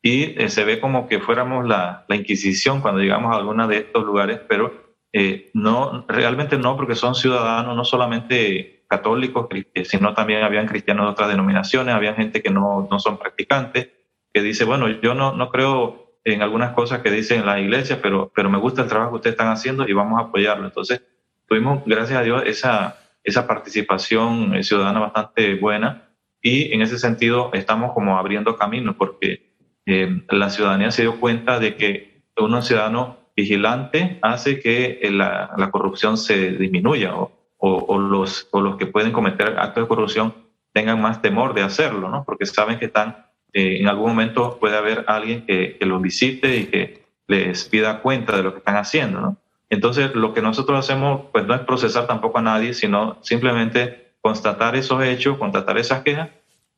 y 0.02 0.42
eh, 0.42 0.48
se 0.48 0.64
ve 0.64 0.80
como 0.80 1.06
que 1.06 1.20
fuéramos 1.20 1.66
la, 1.66 2.04
la, 2.08 2.16
Inquisición 2.16 2.80
cuando 2.80 3.00
llegamos 3.00 3.32
a 3.32 3.38
alguno 3.38 3.68
de 3.68 3.78
estos 3.78 4.04
lugares, 4.04 4.40
pero 4.48 4.96
eh, 5.12 5.50
no, 5.54 6.04
realmente 6.08 6.58
no, 6.58 6.76
porque 6.76 6.96
son 6.96 7.14
ciudadanos 7.14 7.76
no 7.76 7.84
solamente 7.84 8.84
católicos, 8.88 9.46
eh, 9.52 9.84
sino 9.84 10.12
también 10.12 10.42
habían 10.42 10.66
cristianos 10.66 11.06
de 11.06 11.12
otras 11.12 11.28
denominaciones, 11.28 11.94
había 11.94 12.14
gente 12.14 12.42
que 12.42 12.50
no, 12.50 12.88
no 12.90 12.98
son 12.98 13.16
practicantes, 13.16 13.90
que 14.32 14.42
dice, 14.42 14.64
bueno, 14.64 14.88
yo 14.88 15.14
no, 15.14 15.32
no 15.32 15.50
creo 15.50 16.18
en 16.24 16.42
algunas 16.42 16.72
cosas 16.72 17.00
que 17.00 17.10
dicen 17.10 17.44
la 17.44 17.60
iglesia, 17.60 18.00
pero, 18.00 18.32
pero 18.34 18.48
me 18.48 18.58
gusta 18.58 18.82
el 18.82 18.88
trabajo 18.88 19.12
que 19.12 19.16
ustedes 19.16 19.34
están 19.34 19.52
haciendo 19.52 19.88
y 19.88 19.92
vamos 19.92 20.20
a 20.20 20.26
apoyarlo. 20.26 20.66
Entonces, 20.66 21.02
tuvimos, 21.46 21.82
gracias 21.84 22.18
a 22.18 22.22
Dios, 22.22 22.42
esa, 22.46 22.96
esa 23.24 23.46
participación 23.46 24.62
ciudadana 24.62 25.00
bastante 25.00 25.54
buena 25.56 26.08
y 26.40 26.72
en 26.72 26.82
ese 26.82 26.98
sentido 26.98 27.50
estamos 27.52 27.92
como 27.92 28.18
abriendo 28.18 28.56
camino 28.56 28.96
porque 28.96 29.52
eh, 29.86 30.22
la 30.28 30.50
ciudadanía 30.50 30.90
se 30.90 31.02
dio 31.02 31.20
cuenta 31.20 31.58
de 31.58 31.76
que 31.76 32.22
un 32.36 32.62
ciudadano 32.62 33.18
vigilante 33.36 34.18
hace 34.22 34.60
que 34.60 34.98
eh, 35.02 35.10
la, 35.10 35.70
corrupción 35.70 36.16
se 36.16 36.52
disminuya 36.52 37.14
o, 37.14 37.98
los, 37.98 38.48
los 38.52 38.76
que 38.76 38.86
pueden 38.86 39.12
cometer 39.12 39.56
actos 39.58 39.84
de 39.84 39.88
corrupción 39.88 40.34
tengan 40.72 41.00
más 41.00 41.22
temor 41.22 41.54
de 41.54 41.62
hacerlo, 41.62 42.08
¿no? 42.08 42.24
porque 42.24 42.44
saben 42.44 42.78
que 42.78 42.86
están, 42.86 43.26
eh, 43.52 43.78
en 43.80 43.88
algún 43.88 44.10
momento 44.10 44.58
puede 44.58 44.76
haber 44.76 45.04
alguien 45.08 45.46
que, 45.46 45.78
los 45.80 46.00
visite 46.00 46.56
y 46.56 46.64
que 46.66 47.02
les 47.28 47.64
pida 47.64 48.00
cuenta 48.00 48.36
de 48.36 48.42
lo 48.42 48.52
que 48.52 48.58
están 48.58 48.76
haciendo. 48.76 49.20
¿no? 49.20 49.36
Entonces, 49.70 50.14
lo 50.14 50.34
que 50.34 50.42
nosotros 50.42 50.78
hacemos 50.78 51.26
pues 51.32 51.46
no 51.46 51.54
es 51.54 51.60
procesar 51.62 52.06
tampoco 52.06 52.38
a 52.38 52.42
nadie, 52.42 52.74
sino 52.74 53.18
simplemente 53.22 54.14
constatar 54.20 54.76
esos 54.76 55.02
hechos, 55.04 55.38
constatar 55.38 55.78
esas 55.78 56.02
quejas 56.02 56.30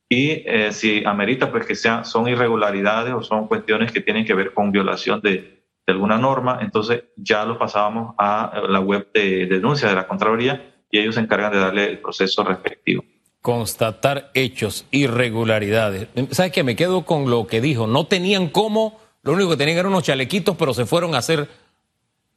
y 0.08 0.42
eh, 0.46 0.72
si 0.72 1.04
amerita 1.04 1.50
pues 1.50 1.66
que 1.66 1.74
sean, 1.74 2.04
son 2.04 2.28
irregularidades 2.28 3.14
o 3.14 3.22
son 3.22 3.48
cuestiones 3.48 3.90
que 3.92 4.00
tienen 4.00 4.24
que 4.24 4.34
ver 4.34 4.52
con 4.52 4.70
violación 4.70 5.20
de, 5.20 5.64
de 5.86 5.92
alguna 5.92 6.18
norma, 6.18 6.58
entonces 6.62 7.04
ya 7.16 7.44
lo 7.44 7.58
pasábamos 7.58 8.14
a 8.18 8.62
la 8.68 8.80
web 8.80 9.08
de, 9.12 9.46
denuncia 9.46 9.88
de 9.88 9.94
la 9.94 10.06
Contraloría 10.06 10.74
y 10.90 10.98
ellos 10.98 11.16
se 11.16 11.20
encargan 11.20 11.52
de 11.52 11.58
darle 11.58 11.90
el 11.90 11.98
proceso 11.98 12.42
respectivo. 12.44 13.04
Constatar 13.44 14.30
hechos, 14.32 14.86
irregularidades. 14.90 16.08
¿Sabes 16.30 16.50
qué? 16.50 16.62
Me 16.62 16.76
quedo 16.76 17.04
con 17.04 17.28
lo 17.28 17.46
que 17.46 17.60
dijo. 17.60 17.86
No 17.86 18.06
tenían 18.06 18.48
cómo, 18.48 18.98
lo 19.22 19.34
único 19.34 19.50
que 19.50 19.58
tenían 19.58 19.76
eran 19.76 19.92
unos 19.92 20.04
chalequitos, 20.04 20.56
pero 20.56 20.72
se 20.72 20.86
fueron 20.86 21.14
a 21.14 21.18
hacer 21.18 21.50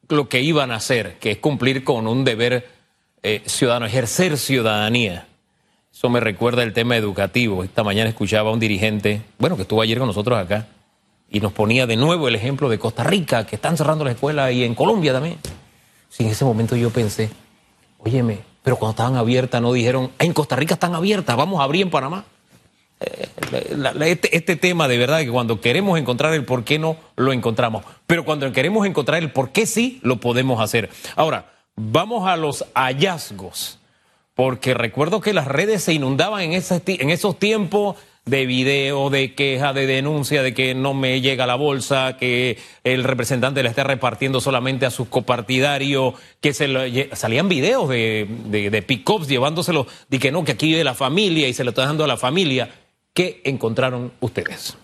lo 0.09 0.27
que 0.27 0.41
iban 0.41 0.69
a 0.69 0.75
hacer, 0.75 1.17
que 1.19 1.31
es 1.31 1.37
cumplir 1.37 1.85
con 1.85 2.07
un 2.07 2.25
deber 2.25 2.67
eh, 3.23 3.41
ciudadano, 3.45 3.85
ejercer 3.85 4.37
ciudadanía. 4.37 5.29
Eso 5.93 6.09
me 6.09 6.19
recuerda 6.19 6.61
el 6.63 6.73
tema 6.73 6.97
educativo. 6.97 7.63
Esta 7.63 7.85
mañana 7.85 8.09
escuchaba 8.09 8.49
a 8.49 8.53
un 8.53 8.59
dirigente, 8.59 9.21
bueno, 9.39 9.55
que 9.55 9.61
estuvo 9.61 9.81
ayer 9.81 9.99
con 9.99 10.07
nosotros 10.07 10.37
acá, 10.37 10.67
y 11.29 11.39
nos 11.39 11.53
ponía 11.53 11.87
de 11.87 11.95
nuevo 11.95 12.27
el 12.27 12.35
ejemplo 12.35 12.67
de 12.67 12.79
Costa 12.79 13.05
Rica, 13.05 13.47
que 13.47 13.55
están 13.55 13.77
cerrando 13.77 14.03
la 14.03 14.11
escuela, 14.11 14.51
y 14.51 14.65
en 14.65 14.75
Colombia 14.75 15.13
también. 15.13 15.37
Sí, 16.09 16.25
en 16.25 16.31
ese 16.31 16.43
momento 16.43 16.75
yo 16.75 16.89
pensé, 16.89 17.29
óyeme, 17.97 18.39
pero 18.67 18.75
cuando 18.75 18.91
estaban 18.91 19.15
abiertas 19.15 19.61
no 19.61 19.71
dijeron, 19.71 20.11
en 20.19 20.33
Costa 20.33 20.57
Rica 20.57 20.73
están 20.73 20.93
abiertas, 20.93 21.37
vamos 21.37 21.61
a 21.61 21.63
abrir 21.63 21.83
en 21.83 21.89
Panamá. 21.89 22.25
Eh, 22.99 23.29
este, 24.01 24.35
este, 24.35 24.57
tema 24.57 24.89
de 24.89 24.97
verdad 24.97 25.19
que 25.19 25.29
cuando 25.29 25.61
queremos 25.61 25.97
encontrar 25.97 26.33
el 26.33 26.43
por 26.43 26.65
qué 26.65 26.77
no, 26.77 26.97
lo 27.15 27.31
encontramos. 27.31 27.85
Pero 28.07 28.25
cuando 28.25 28.51
queremos 28.51 28.85
encontrar 28.85 29.23
el 29.23 29.31
por 29.31 29.51
qué 29.51 29.65
sí, 29.65 30.01
lo 30.03 30.17
podemos 30.17 30.59
hacer. 30.59 30.89
Ahora, 31.15 31.49
vamos 31.77 32.27
a 32.27 32.35
los 32.35 32.65
hallazgos 32.75 33.79
porque 34.35 34.73
recuerdo 34.73 35.21
que 35.21 35.31
las 35.31 35.47
redes 35.47 35.81
se 35.81 35.93
inundaban 35.93 36.41
en 36.41 36.51
esos 36.51 37.39
tiempos 37.39 37.95
de 38.27 38.45
video, 38.45 39.09
de 39.09 39.33
queja, 39.33 39.73
de 39.73 39.87
denuncia, 39.87 40.43
de 40.43 40.53
que 40.53 40.75
no 40.75 40.93
me 40.93 41.21
llega 41.21 41.47
la 41.47 41.55
bolsa, 41.55 42.17
que 42.17 42.57
el 42.83 43.03
representante 43.03 43.63
la 43.63 43.69
está 43.69 43.83
repartiendo 43.83 44.39
solamente 44.39 44.85
a 44.85 44.91
sus 44.91 45.07
copartidarios, 45.07 46.13
que 46.39 46.53
se 46.53 47.09
salían 47.13 47.49
videos 47.49 47.89
de, 47.89 48.27
de, 48.45 48.69
de 48.69 48.81
pick-ups 48.81 49.27
llevándoselo, 49.27 49.87
de 50.09 50.19
que 50.19 50.31
no, 50.31 50.43
que 50.43 50.51
aquí 50.51 50.67
vive 50.67 50.83
la 50.83 50.93
familia 50.93 51.47
y 51.47 51.53
se 51.53 51.63
lo 51.63 51.71
está 51.71 51.85
dando 51.85 52.03
a 52.03 52.07
la 52.07 52.17
familia. 52.17 52.69
¿Qué 53.13 53.41
encontraron 53.45 54.11
ustedes? 54.19 54.77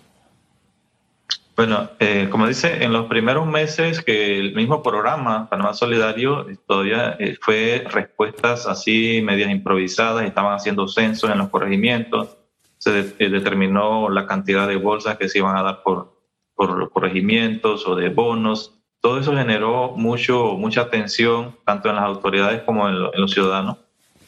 Bueno, 1.55 1.91
eh, 1.99 2.29
como 2.31 2.47
dice, 2.47 2.83
en 2.83 2.91
los 2.93 3.05
primeros 3.05 3.45
meses 3.45 4.01
que 4.01 4.39
el 4.39 4.55
mismo 4.55 4.81
programa 4.81 5.47
Panamá 5.51 5.75
Solidario 5.75 6.47
todavía 6.65 7.15
eh, 7.19 7.37
fue 7.39 7.83
respuestas 7.91 8.65
así 8.65 9.21
medias 9.23 9.51
improvisadas, 9.51 10.25
estaban 10.25 10.55
haciendo 10.55 10.87
censos 10.87 11.29
en 11.29 11.37
los 11.37 11.49
corregimientos, 11.49 12.37
se 12.83 13.15
eh, 13.17 13.29
determinó 13.29 14.09
la 14.09 14.27
cantidad 14.27 14.67
de 14.67 14.75
bolsas 14.75 15.17
que 15.17 15.29
se 15.29 15.37
iban 15.37 15.55
a 15.55 15.63
dar 15.63 15.83
por, 15.83 16.19
por 16.53 16.91
corregimientos 16.91 17.87
o 17.87 17.95
de 17.95 18.09
bonos. 18.09 18.77
Todo 18.99 19.19
eso 19.19 19.33
generó 19.33 19.93
mucho, 19.95 20.55
mucha 20.57 20.81
atención, 20.81 21.55
tanto 21.63 21.89
en 21.89 21.95
las 21.95 22.03
autoridades 22.03 22.63
como 22.63 22.89
en, 22.89 22.95
en 22.95 23.21
los 23.21 23.31
ciudadanos, 23.31 23.77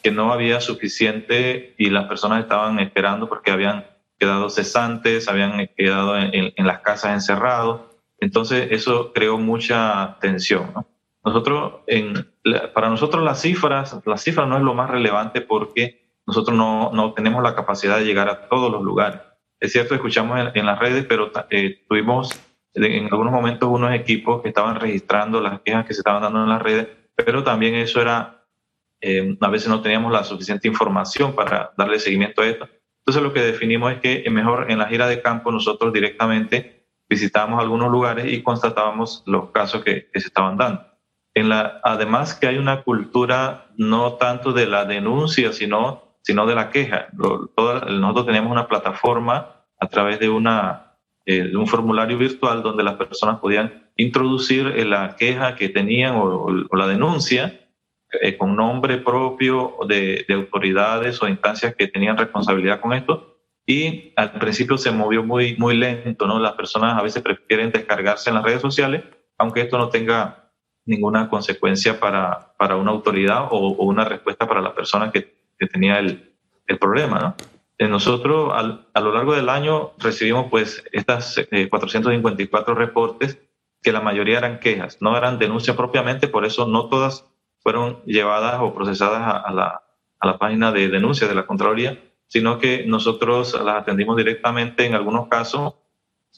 que 0.01 0.11
no 0.11 0.31
había 0.31 0.61
suficiente 0.61 1.73
y 1.77 1.89
las 1.89 2.05
personas 2.05 2.43
estaban 2.43 2.79
esperando 2.79 3.27
porque 3.27 3.51
habían 3.51 3.85
quedado 4.17 4.49
cesantes, 4.49 5.27
habían 5.27 5.67
quedado 5.75 6.17
en, 6.17 6.53
las 6.57 6.79
casas 6.79 7.13
encerrados. 7.13 7.81
Entonces 8.19 8.69
eso 8.71 9.11
creó 9.11 9.37
mucha 9.37 10.17
tensión. 10.21 10.71
Nosotros, 11.25 11.81
en, 11.87 12.31
para 12.73 12.89
nosotros 12.89 13.21
las 13.21 13.41
cifras, 13.41 13.99
las 14.05 14.23
cifras 14.23 14.47
no 14.47 14.55
es 14.55 14.63
lo 14.63 14.73
más 14.73 14.89
relevante 14.89 15.41
porque 15.41 16.04
nosotros 16.25 16.57
no, 16.57 16.91
no 16.93 17.13
tenemos 17.13 17.43
la 17.43 17.55
capacidad 17.55 17.97
de 17.97 18.05
llegar 18.05 18.29
a 18.29 18.47
todos 18.47 18.71
los 18.71 18.81
lugares. 18.81 19.21
Es 19.59 19.71
cierto, 19.71 19.95
escuchamos 19.95 20.51
en, 20.53 20.65
las 20.65 20.79
redes, 20.79 21.05
pero 21.07 21.31
eh, 21.49 21.85
tuvimos 21.87 22.29
en 22.73 23.05
algunos 23.05 23.31
momentos 23.31 23.69
unos 23.69 23.93
equipos 23.93 24.41
que 24.41 24.49
estaban 24.49 24.79
registrando 24.79 25.39
las 25.39 25.61
quejas 25.61 25.85
que 25.85 25.93
se 25.93 26.01
estaban 26.01 26.21
dando 26.21 26.43
en 26.43 26.49
las 26.49 26.61
redes, 26.61 26.87
pero 27.15 27.43
también 27.43 27.75
eso 27.75 28.01
era, 28.01 28.45
eh, 28.99 29.37
a 29.39 29.49
veces 29.49 29.69
no 29.69 29.81
teníamos 29.81 30.11
la 30.11 30.23
suficiente 30.23 30.67
información 30.67 31.33
para 31.33 31.71
darle 31.77 31.99
seguimiento 31.99 32.41
a 32.41 32.47
esto. 32.47 32.67
Entonces 32.99 33.23
lo 33.23 33.33
que 33.33 33.41
definimos 33.41 33.93
es 33.93 33.99
que 33.99 34.29
mejor 34.29 34.69
en 34.69 34.79
la 34.79 34.87
gira 34.87 35.07
de 35.07 35.21
campo 35.21 35.51
nosotros 35.51 35.93
directamente 35.93 36.87
visitábamos 37.07 37.61
algunos 37.61 37.91
lugares 37.91 38.31
y 38.31 38.41
constatábamos 38.41 39.23
los 39.25 39.51
casos 39.51 39.83
que, 39.83 40.09
se 40.13 40.27
estaban 40.27 40.57
dando. 40.57 40.85
En 41.33 41.49
la, 41.49 41.79
además 41.83 42.33
que 42.33 42.47
hay 42.47 42.57
una 42.57 42.83
cultura 42.83 43.67
no 43.77 44.13
tanto 44.13 44.53
de 44.53 44.65
la 44.65 44.85
denuncia, 44.85 45.53
sino, 45.53 46.04
sino 46.25 46.47
de 46.47 46.55
la 46.55 46.71
queja. 46.71 47.07
nosotros 47.13 48.25
tenemos 48.25 48.51
una 48.51 48.67
plataforma 48.67 49.63
a 49.79 49.87
través 49.87 50.19
de, 50.19 50.29
una, 50.29 50.97
eh, 51.25 51.43
de 51.43 51.55
un 51.55 51.67
formulario 51.67 52.17
virtual 52.17 52.63
donde 52.63 52.83
las 52.83 52.95
personas 52.95 53.39
podían 53.39 53.91
introducir 53.95 54.65
la 54.87 55.15
queja 55.15 55.55
que 55.55 55.69
tenían 55.69 56.15
o 56.15 56.49
la 56.75 56.87
denuncia 56.87 57.61
eh, 58.21 58.37
con 58.37 58.55
nombre 58.55 58.97
propio 58.97 59.77
de, 59.87 60.25
autoridades 60.29 61.21
o 61.21 61.27
instancias 61.27 61.75
que 61.75 61.87
tenían 61.87 62.17
responsabilidad 62.17 62.79
con 62.79 62.93
esto. 62.93 63.37
Y 63.67 64.13
al 64.15 64.33
principio 64.33 64.77
se 64.77 64.91
movió 64.91 65.23
muy, 65.23 65.55
muy 65.57 65.75
lento, 65.75 66.27
¿no? 66.27 66.39
Las 66.39 66.53
personas 66.53 66.97
a 66.97 67.03
veces 67.03 67.21
prefieren 67.23 67.71
descargarse 67.71 68.29
en 68.29 68.35
las 68.35 68.43
redes 68.43 68.61
sociales, 68.61 69.03
aunque 69.37 69.61
esto 69.61 69.77
no 69.77 69.89
tenga 69.89 70.51
ninguna 70.85 71.29
consecuencia 71.29 71.99
para, 71.99 72.53
para 72.57 72.75
una 72.75 72.91
autoridad 72.91 73.47
o, 73.49 73.69
una 73.83 74.05
respuesta 74.05 74.47
para 74.47 74.61
la 74.61 74.75
persona 74.75 75.11
que, 75.11 75.34
que 75.57 75.67
tenía 75.67 75.99
el, 75.99 76.33
el, 76.67 76.77
problema, 76.77 77.19
¿no? 77.19 77.35
Eh, 77.77 77.87
nosotros 77.87 78.53
a 78.53 79.01
lo 79.01 79.13
largo 79.13 79.35
del 79.35 79.49
año 79.49 79.91
recibimos 79.97 80.47
pues 80.49 80.83
estas 80.93 81.35
454 81.69 82.73
eh, 82.73 82.77
reportes 82.77 83.39
que 83.81 83.91
la 83.91 84.01
mayoría 84.01 84.37
eran 84.37 84.59
quejas, 84.59 84.97
no 85.01 85.17
eran 85.17 85.39
denuncias 85.39 85.75
propiamente, 85.75 86.27
por 86.27 86.45
eso 86.45 86.67
no 86.67 86.87
todas 86.87 87.25
fueron 87.59 88.01
llevadas 88.05 88.59
o 88.61 88.73
procesadas 88.73 89.43
a, 89.45 89.51
la, 89.51 89.83
a 90.19 90.27
la 90.27 90.37
página 90.37 90.71
de 90.71 90.87
denuncia 90.87 91.27
de 91.27 91.35
la 91.35 91.45
Contraloría, 91.45 91.99
sino 92.27 92.59
que 92.59 92.85
nosotros 92.87 93.59
las 93.63 93.77
atendimos 93.77 94.17
directamente 94.17 94.85
en 94.85 94.95
algunos 94.95 95.27
casos, 95.27 95.75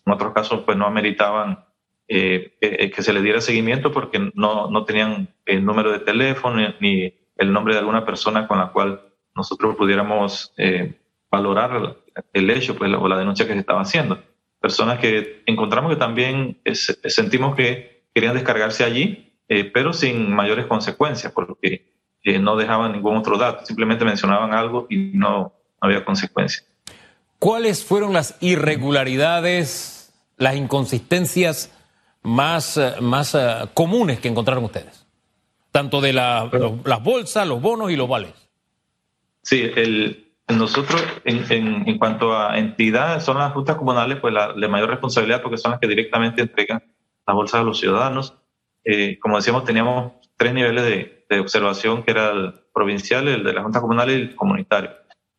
en 0.05 0.13
otros 0.13 0.33
casos 0.33 0.61
pues 0.65 0.77
no 0.77 0.85
ameritaban 0.85 1.65
eh, 2.07 2.57
que, 2.59 3.01
se 3.01 3.13
le 3.13 3.21
diera 3.21 3.41
seguimiento 3.41 3.91
porque 3.91 4.31
no, 4.33 4.69
no 4.69 4.85
tenían 4.85 5.29
el 5.45 5.65
número 5.65 5.91
de 5.91 5.99
teléfono 5.99 6.61
ni 6.79 7.13
el 7.37 7.53
nombre 7.53 7.73
de 7.73 7.79
alguna 7.79 8.05
persona 8.05 8.47
con 8.47 8.57
la 8.57 8.71
cual 8.71 9.06
nosotros 9.37 9.75
pudiéramos 9.75 10.51
eh, 10.57 10.99
valorar 11.31 11.95
el 12.33 12.49
hecho 12.49 12.75
pues, 12.75 12.91
o 12.93 13.07
la 13.07 13.17
denuncia 13.17 13.45
que 13.45 13.53
se 13.53 13.59
estaba 13.59 13.81
haciendo. 13.81 14.21
personas 14.59 14.99
que 14.99 15.43
encontramos 15.45 15.91
que 15.91 15.99
también 15.99 16.59
sentimos 16.73 17.55
que 17.55 18.03
querían 18.13 18.33
descargarse 18.33 18.83
allí, 18.83 19.31
pero 19.73 19.93
sin 19.93 20.33
mayores 20.33 20.65
consecuencias, 20.65 21.31
porque 21.31 21.93
no 22.41 22.57
dejaban 22.57 22.91
ningún 22.91 23.15
otro 23.15 23.37
dato, 23.37 23.65
simplemente 23.65 24.03
mencionaban 24.03 24.53
algo 24.53 24.87
y 24.89 25.11
no 25.13 25.53
había 25.79 26.03
consecuencias. 26.03 26.65
¿Cuáles 27.39 27.85
fueron 27.85 28.13
las 28.13 28.35
irregularidades, 28.41 30.11
las 30.37 30.55
inconsistencias 30.55 31.71
más, 32.23 32.79
más 32.99 33.37
comunes 33.75 34.19
que 34.19 34.27
encontraron 34.27 34.63
ustedes? 34.65 35.05
Tanto 35.71 36.01
de 36.01 36.13
las 36.13 37.03
bolsas, 37.03 37.47
los 37.47 37.61
bonos 37.61 37.91
y 37.91 37.95
los 37.95 38.09
vales. 38.09 38.46
Sí, 39.47 39.61
el, 39.77 40.33
nosotros 40.49 41.01
en, 41.23 41.87
en, 41.87 41.97
cuanto 41.97 42.37
a 42.37 42.59
entidad, 42.59 43.21
son 43.21 43.37
las 43.37 43.53
juntas 43.53 43.77
comunales 43.77 44.19
pues 44.19 44.33
la 44.33 44.51
de 44.51 44.67
mayor 44.67 44.89
responsabilidad 44.89 45.41
porque 45.41 45.57
son 45.57 45.71
las 45.71 45.79
que 45.79 45.87
directamente 45.87 46.41
entregan 46.41 46.83
las 47.25 47.33
bolsas 47.33 47.61
a 47.61 47.63
los 47.63 47.79
ciudadanos. 47.79 48.33
Eh, 48.83 49.17
como 49.19 49.37
decíamos, 49.37 49.63
teníamos 49.63 50.11
tres 50.35 50.53
niveles 50.53 50.83
de, 50.83 51.25
de, 51.29 51.39
observación, 51.39 52.03
que 52.03 52.11
era 52.11 52.31
el 52.31 52.55
provincial, 52.73 53.25
el 53.29 53.45
de 53.45 53.53
la 53.53 53.63
junta 53.63 53.79
comunal 53.79 54.09
y 54.09 54.15
el 54.15 54.35
comunitario. 54.35 54.89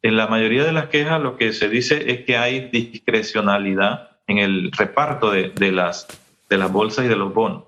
En 0.00 0.16
la 0.16 0.26
mayoría 0.26 0.64
de 0.64 0.72
las 0.72 0.88
quejas 0.88 1.20
lo 1.20 1.36
que 1.36 1.52
se 1.52 1.68
dice 1.68 2.10
es 2.10 2.24
que 2.24 2.38
hay 2.38 2.70
discrecionalidad 2.70 4.20
en 4.26 4.38
el 4.38 4.72
reparto 4.72 5.30
de, 5.30 5.50
de 5.50 5.70
las, 5.70 6.08
de 6.48 6.56
las 6.56 6.72
bolsas 6.72 7.04
y 7.04 7.08
de 7.08 7.16
los 7.16 7.34
bonos. 7.34 7.64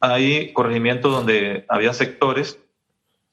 Hay 0.00 0.52
corregimientos 0.52 1.10
donde 1.10 1.64
había 1.70 1.94
sectores 1.94 2.58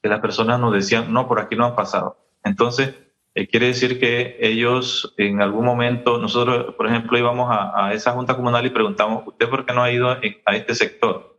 que 0.02 0.08
las 0.08 0.20
personas 0.20 0.60
nos 0.60 0.72
decían, 0.72 1.12
no, 1.12 1.26
por 1.26 1.40
aquí 1.40 1.56
no 1.56 1.66
han 1.66 1.76
pasado. 1.76 2.16
Entonces, 2.44 2.94
eh, 3.34 3.46
quiere 3.46 3.66
decir 3.66 4.00
que 4.00 4.36
ellos 4.40 5.14
en 5.16 5.42
algún 5.42 5.64
momento, 5.64 6.18
nosotros, 6.18 6.74
por 6.74 6.86
ejemplo, 6.86 7.18
íbamos 7.18 7.48
a, 7.50 7.92
esa 7.92 8.12
junta 8.12 8.34
comunal 8.34 8.66
y 8.66 8.70
preguntamos, 8.70 9.26
¿usted 9.26 9.48
por 9.48 9.64
qué 9.64 9.72
no 9.72 9.82
ha 9.82 9.92
ido 9.92 10.10
a, 10.10 10.18
este 10.54 10.74
sector? 10.74 11.38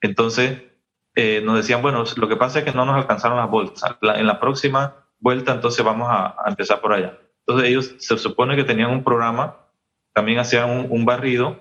Entonces, 0.00 0.62
eh, 1.14 1.40
nos 1.42 1.56
decían, 1.56 1.82
bueno, 1.82 2.04
lo 2.16 2.28
que 2.28 2.36
pasa 2.36 2.58
es 2.58 2.64
que 2.64 2.72
no 2.72 2.84
nos 2.84 2.96
alcanzaron 2.96 3.38
las 3.38 3.50
bolsas. 3.50 3.96
en 4.02 4.26
la 4.26 4.40
próxima 4.40 5.06
vuelta, 5.20 5.52
entonces 5.52 5.84
vamos 5.84 6.08
a, 6.10 6.36
empezar 6.46 6.80
por 6.80 6.92
allá. 6.92 7.18
Entonces, 7.46 7.70
ellos 7.70 7.94
se 7.98 8.18
supone 8.18 8.56
que 8.56 8.64
tenían 8.64 8.90
un 8.90 9.02
programa, 9.02 9.56
también 10.12 10.38
hacían 10.38 10.88
un, 10.90 11.04
barrido. 11.04 11.56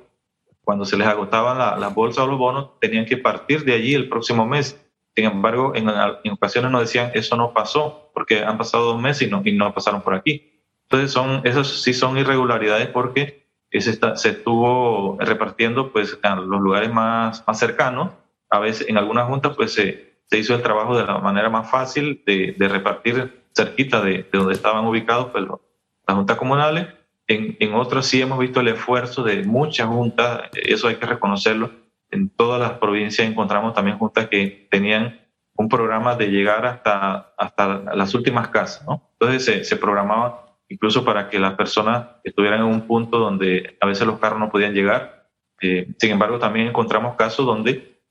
Cuando 0.63 0.83
se 0.83 0.97
les 0.97 1.07
agotaban 1.07 1.79
las 1.79 1.93
bolsas 1.93 2.25
o 2.25 2.27
los 2.27 2.37
bonos, 2.37 2.77
tenían 2.81 3.05
que 3.05 3.15
partir 3.15 3.63
de 3.63 3.73
allí 3.73 3.93
el 3.93 4.09
próximo 4.09 4.45
mes 4.45 4.85
sin 5.17 5.25
embargo, 5.25 5.73
en, 5.73 5.89
ocasiones 6.31 6.69
nos 6.69 6.81
decían, 6.81 7.09
eso 7.15 7.35
no 7.35 7.51
pasó, 7.51 8.11
porque 8.13 8.43
han 8.43 8.59
pasado 8.59 8.85
dos 8.85 9.01
meses 9.01 9.27
y 9.27 9.31
no, 9.31 9.41
y 9.43 9.51
no 9.51 9.73
pasaron 9.73 10.03
por 10.03 10.13
aquí. 10.13 10.61
Entonces, 10.83 11.11
son, 11.11 11.41
esos 11.43 11.81
sí 11.81 11.95
son 11.95 12.19
irregularidades 12.19 12.89
porque 12.89 13.47
se, 13.71 13.89
está, 13.89 14.15
se 14.15 14.29
estuvo 14.29 15.17
repartiendo 15.19 15.91
pues, 15.91 16.19
a 16.21 16.35
los 16.35 16.61
lugares 16.61 16.93
más, 16.93 17.43
más 17.47 17.57
cercanos. 17.57 18.11
A 18.51 18.59
veces, 18.59 18.87
en 18.89 18.99
algunas 18.99 19.27
juntas, 19.27 19.55
pues 19.55 19.73
se, 19.73 20.19
se 20.27 20.37
hizo 20.37 20.53
el 20.53 20.61
trabajo 20.61 20.95
de 20.95 21.07
la 21.07 21.17
manera 21.17 21.49
más 21.49 21.67
fácil 21.71 22.21
de, 22.23 22.53
de 22.55 22.67
repartir 22.67 23.43
cerquita 23.55 24.03
de, 24.03 24.17
de, 24.17 24.29
donde 24.31 24.53
estaban 24.53 24.85
ubicados 24.85 25.31
pues, 25.31 25.45
las 25.47 26.15
juntas 26.15 26.37
comunales. 26.37 26.89
En, 27.25 27.57
en 27.59 27.73
otras 27.73 28.05
sí 28.05 28.21
hemos 28.21 28.37
visto 28.37 28.59
el 28.59 28.67
esfuerzo 28.67 29.23
de 29.23 29.41
muchas 29.45 29.87
juntas, 29.87 30.43
eso 30.53 30.87
hay 30.87 30.97
que 30.97 31.07
reconocerlo, 31.07 31.71
en 32.11 32.29
todas 32.29 32.59
las 32.59 32.79
provincias 32.79 33.27
encontramos 33.27 33.73
también 33.73 33.97
juntas 33.97 34.27
que 34.27 34.67
tenían 34.71 35.19
un 35.55 35.69
programa 35.69 36.15
de 36.15 36.27
llegar 36.27 36.65
hasta, 36.65 37.33
hasta 37.37 37.95
las 37.95 38.13
últimas 38.13 38.49
casas, 38.49 38.85
¿no? 38.85 39.09
Entonces 39.19 39.45
se, 39.45 39.63
se 39.63 39.75
programaba 39.75 40.47
incluso 40.69 41.03
para 41.03 41.29
que 41.29 41.39
las 41.39 41.55
personas 41.55 42.07
estuvieran 42.23 42.59
en 42.59 42.67
un 42.67 42.81
punto 42.81 43.19
donde 43.19 43.77
a 43.79 43.87
veces 43.87 44.05
los 44.05 44.19
carros 44.19 44.39
no 44.39 44.51
podían 44.51 44.73
llegar. 44.73 45.29
Eh, 45.61 45.87
sin 45.97 46.11
embargo, 46.11 46.39
también 46.39 46.67
encontramos 46.67 47.15
casos 47.15 47.45
donde 47.45 48.01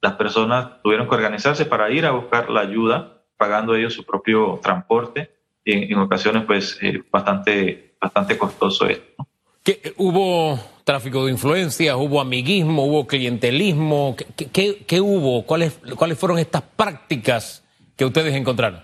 las 0.00 0.14
personas 0.14 0.82
tuvieron 0.82 1.08
que 1.08 1.14
organizarse 1.14 1.64
para 1.64 1.90
ir 1.90 2.06
a 2.06 2.12
buscar 2.12 2.50
la 2.50 2.60
ayuda, 2.60 3.24
pagando 3.36 3.74
ellos 3.74 3.94
su 3.94 4.04
propio 4.04 4.60
transporte, 4.62 5.30
y 5.64 5.92
en, 5.92 5.98
ocasiones 5.98 6.44
pues 6.44 6.78
eh, 6.82 7.02
bastante, 7.10 7.96
bastante 8.00 8.36
costoso 8.36 8.86
esto. 8.86 9.04
¿no? 9.18 9.28
¿Hubo 9.96 10.58
tráfico 10.84 11.24
de 11.24 11.32
influencias, 11.32 11.96
hubo 11.96 12.20
amiguismo, 12.20 12.84
hubo 12.86 13.06
clientelismo? 13.06 14.16
¿Qué, 14.36 15.00
hubo? 15.00 15.44
¿Cuáles, 15.44 15.78
¿Cuáles 15.96 16.18
fueron 16.18 16.38
estas 16.38 16.62
prácticas 16.62 17.64
que 17.96 18.04
ustedes 18.04 18.34
encontraron? 18.34 18.82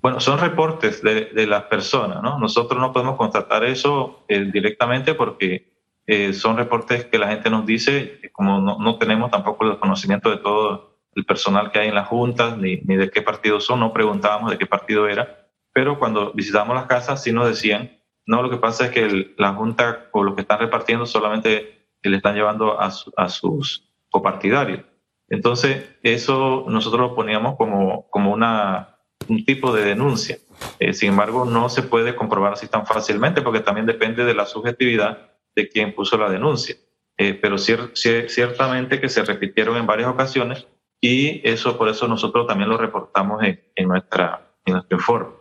Bueno, 0.00 0.20
son 0.20 0.38
reportes 0.38 1.02
de, 1.02 1.46
las 1.46 1.64
personas, 1.64 2.22
¿no? 2.22 2.38
Nosotros 2.38 2.80
no 2.80 2.92
podemos 2.92 3.16
constatar 3.16 3.64
eso 3.64 4.24
eh, 4.28 4.50
directamente 4.52 5.14
porque 5.14 5.72
eh, 6.06 6.32
son 6.32 6.56
reportes 6.56 7.06
que 7.06 7.18
la 7.18 7.28
gente 7.28 7.50
nos 7.50 7.66
dice, 7.66 8.20
como 8.32 8.60
no, 8.60 8.98
tenemos 8.98 9.30
tampoco 9.30 9.64
el 9.64 9.78
conocimiento 9.78 10.30
de 10.30 10.36
todo 10.36 10.98
el 11.14 11.24
personal 11.24 11.72
que 11.72 11.80
hay 11.80 11.88
en 11.88 11.94
las 11.94 12.06
juntas, 12.06 12.56
ni, 12.56 12.76
ni 12.84 12.96
de 12.96 13.10
qué 13.10 13.22
partido 13.22 13.58
son, 13.58 13.80
no 13.80 13.92
preguntábamos 13.92 14.50
de 14.50 14.58
qué 14.58 14.66
partido 14.66 15.08
era, 15.08 15.48
pero 15.72 15.98
cuando 15.98 16.32
visitamos 16.32 16.76
las 16.76 16.86
casas 16.86 17.22
sí 17.22 17.32
nos 17.32 17.48
decían 17.48 17.98
no, 18.26 18.42
lo 18.42 18.50
que 18.50 18.56
pasa 18.56 18.86
es 18.86 18.90
que 18.90 19.34
la 19.38 19.54
Junta 19.54 20.08
o 20.12 20.24
los 20.24 20.34
que 20.34 20.42
están 20.42 20.58
repartiendo 20.58 21.06
solamente 21.06 21.76
le 22.02 22.16
están 22.16 22.34
llevando 22.34 22.80
a, 22.80 22.90
sus 22.90 23.88
copartidarios. 24.10 24.80
Entonces, 25.28 25.96
eso 26.02 26.64
nosotros 26.68 27.00
lo 27.00 27.14
poníamos 27.14 27.56
como, 27.56 28.08
como 28.10 28.32
una, 28.32 28.98
un 29.28 29.44
tipo 29.44 29.72
de 29.72 29.84
denuncia. 29.84 30.38
Eh, 30.78 30.92
sin 30.92 31.10
embargo, 31.10 31.44
no 31.44 31.68
se 31.68 31.82
puede 31.82 32.14
comprobar 32.14 32.52
así 32.52 32.68
tan 32.68 32.86
fácilmente 32.86 33.42
porque 33.42 33.60
también 33.60 33.86
depende 33.86 34.24
de 34.24 34.34
la 34.34 34.46
subjetividad 34.46 35.32
de 35.54 35.68
quien 35.68 35.94
puso 35.94 36.16
la 36.16 36.30
denuncia. 36.30 36.76
Eh, 37.18 37.34
pero 37.34 37.56
ciertamente 37.58 39.00
que 39.00 39.08
se 39.08 39.24
repitieron 39.24 39.76
en 39.76 39.86
varias 39.86 40.08
ocasiones 40.08 40.66
y 41.00 41.48
eso 41.48 41.78
por 41.78 41.88
eso 41.88 42.06
nosotros 42.06 42.46
también 42.46 42.68
lo 42.68 42.76
reportamos 42.76 43.42
en, 43.42 43.60
en 43.74 43.88
nuestra, 43.88 44.52
en 44.64 44.74
nuestro 44.74 44.98
informe. 44.98 45.34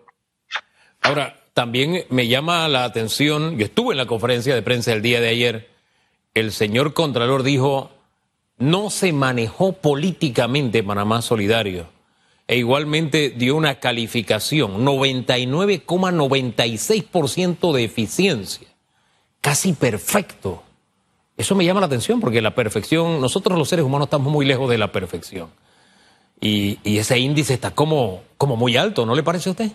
Ahora, 1.02 1.36
también 1.56 2.06
me 2.10 2.28
llama 2.28 2.68
la 2.68 2.84
atención, 2.84 3.58
yo 3.58 3.66
estuve 3.66 3.94
en 3.94 3.98
la 3.98 4.08
conferencia 4.08 4.54
de 4.54 4.62
prensa 4.62 4.92
el 4.92 5.02
día 5.02 5.22
de 5.22 5.30
ayer, 5.30 5.70
el 6.34 6.52
señor 6.52 6.94
Contralor 6.94 7.44
dijo, 7.44 7.92
no 8.58 8.90
se 8.90 9.14
manejó 9.14 9.72
políticamente 9.72 10.84
Panamá 10.84 11.22
Solidario. 11.22 11.88
E 12.46 12.58
igualmente 12.58 13.30
dio 13.30 13.56
una 13.56 13.80
calificación, 13.80 14.86
99,96% 14.86 17.72
de 17.72 17.86
eficiencia. 17.86 18.68
Casi 19.40 19.72
perfecto. 19.72 20.62
Eso 21.38 21.56
me 21.56 21.64
llama 21.64 21.80
la 21.80 21.86
atención 21.86 22.20
porque 22.20 22.42
la 22.42 22.54
perfección, 22.54 23.22
nosotros 23.22 23.58
los 23.58 23.70
seres 23.70 23.86
humanos 23.86 24.08
estamos 24.08 24.30
muy 24.30 24.46
lejos 24.46 24.70
de 24.70 24.78
la 24.78 24.92
perfección. 24.92 25.48
Y, 26.42 26.80
y 26.84 26.98
ese 26.98 27.18
índice 27.18 27.54
está 27.54 27.72
como, 27.72 28.24
como 28.38 28.58
muy 28.58 28.76
alto, 28.76 29.06
¿no 29.06 29.16
le 29.16 29.24
parece 29.24 29.48
a 29.48 29.54
usted? 29.54 29.72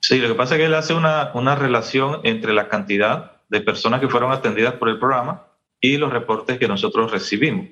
Sí, 0.00 0.18
lo 0.18 0.28
que 0.28 0.34
pasa 0.34 0.54
es 0.54 0.60
que 0.60 0.66
él 0.66 0.74
hace 0.74 0.94
una, 0.94 1.30
una 1.34 1.54
relación 1.54 2.20
entre 2.22 2.52
la 2.52 2.68
cantidad 2.68 3.42
de 3.48 3.60
personas 3.60 4.00
que 4.00 4.08
fueron 4.08 4.32
atendidas 4.32 4.74
por 4.74 4.88
el 4.88 4.98
programa 4.98 5.46
y 5.80 5.96
los 5.96 6.12
reportes 6.12 6.58
que 6.58 6.68
nosotros 6.68 7.10
recibimos. 7.10 7.66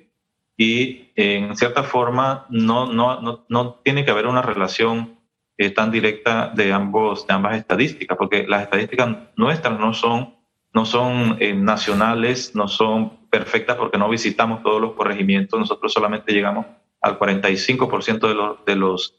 Y 0.56 1.12
en 1.16 1.54
cierta 1.56 1.82
forma 1.82 2.46
no, 2.48 2.92
no, 2.92 3.20
no, 3.20 3.44
no 3.48 3.74
tiene 3.84 4.04
que 4.04 4.10
haber 4.10 4.26
una 4.26 4.42
relación 4.42 5.18
eh, 5.58 5.70
tan 5.70 5.90
directa 5.90 6.50
de, 6.54 6.72
ambos, 6.72 7.26
de 7.26 7.34
ambas 7.34 7.56
estadísticas, 7.56 8.16
porque 8.16 8.46
las 8.46 8.62
estadísticas 8.62 9.16
nuestras 9.36 9.78
no 9.78 9.92
son, 9.92 10.34
no 10.72 10.84
son 10.86 11.36
eh, 11.40 11.54
nacionales, 11.54 12.54
no 12.54 12.68
son 12.68 13.28
perfectas 13.30 13.76
porque 13.76 13.98
no 13.98 14.08
visitamos 14.08 14.62
todos 14.62 14.80
los 14.80 14.92
corregimientos, 14.92 15.58
nosotros 15.58 15.92
solamente 15.92 16.32
llegamos 16.32 16.66
al 17.00 17.18
45% 17.18 18.28
de 18.28 18.34
los, 18.34 18.64
de 18.64 18.76
los 18.76 19.14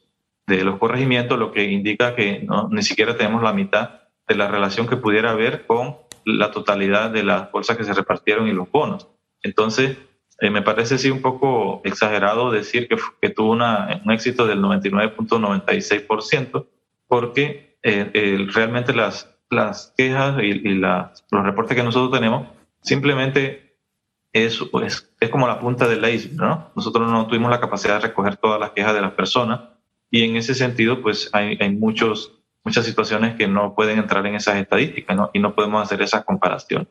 de 0.48 0.64
los 0.64 0.78
corregimientos, 0.78 1.38
lo 1.38 1.52
que 1.52 1.62
indica 1.64 2.16
que 2.16 2.40
no, 2.40 2.68
ni 2.70 2.82
siquiera 2.82 3.16
tenemos 3.16 3.42
la 3.42 3.52
mitad 3.52 4.00
de 4.26 4.34
la 4.34 4.48
relación 4.48 4.88
que 4.88 4.96
pudiera 4.96 5.32
haber 5.32 5.66
con 5.66 5.98
la 6.24 6.50
totalidad 6.50 7.10
de 7.10 7.22
las 7.22 7.52
bolsas 7.52 7.76
que 7.76 7.84
se 7.84 7.92
repartieron 7.92 8.48
y 8.48 8.52
los 8.52 8.70
bonos. 8.70 9.08
Entonces, 9.42 9.98
eh, 10.40 10.48
me 10.50 10.62
parece 10.62 10.96
sí 10.96 11.10
un 11.10 11.20
poco 11.20 11.82
exagerado 11.84 12.50
decir 12.50 12.88
que, 12.88 12.96
que 13.20 13.28
tuvo 13.28 13.52
una, 13.52 14.00
un 14.04 14.10
éxito 14.10 14.46
del 14.46 14.62
99.96%, 14.62 16.66
porque 17.06 17.76
eh, 17.82 18.46
realmente 18.52 18.94
las, 18.94 19.30
las 19.50 19.92
quejas 19.96 20.42
y, 20.42 20.54
los 20.74 21.22
reportes 21.30 21.76
que 21.76 21.82
nosotros 21.82 22.18
tenemos 22.18 22.48
simplemente 22.80 23.76
es, 24.32 24.58
pues, 24.70 25.12
es 25.20 25.28
como 25.28 25.46
la 25.46 25.60
punta 25.60 25.86
del 25.86 26.08
iceberg, 26.08 26.40
¿no? 26.40 26.70
Nosotros 26.74 27.10
no 27.10 27.26
tuvimos 27.26 27.50
la 27.50 27.60
capacidad 27.60 27.94
de 27.94 28.08
recoger 28.08 28.36
todas 28.36 28.58
las 28.58 28.70
quejas 28.70 28.94
de 28.94 29.02
las 29.02 29.12
personas 29.12 29.60
y 30.10 30.24
en 30.24 30.36
ese 30.36 30.54
sentido, 30.54 31.02
pues 31.02 31.30
hay, 31.32 31.58
hay 31.60 31.74
muchos, 31.74 32.32
muchas 32.64 32.86
situaciones 32.86 33.36
que 33.36 33.46
no 33.46 33.74
pueden 33.74 33.98
entrar 33.98 34.26
en 34.26 34.34
esas 34.34 34.56
estadísticas 34.56 35.16
¿no? 35.16 35.30
y 35.32 35.38
no 35.38 35.54
podemos 35.54 35.82
hacer 35.82 36.02
esa 36.02 36.22
comparación. 36.22 36.88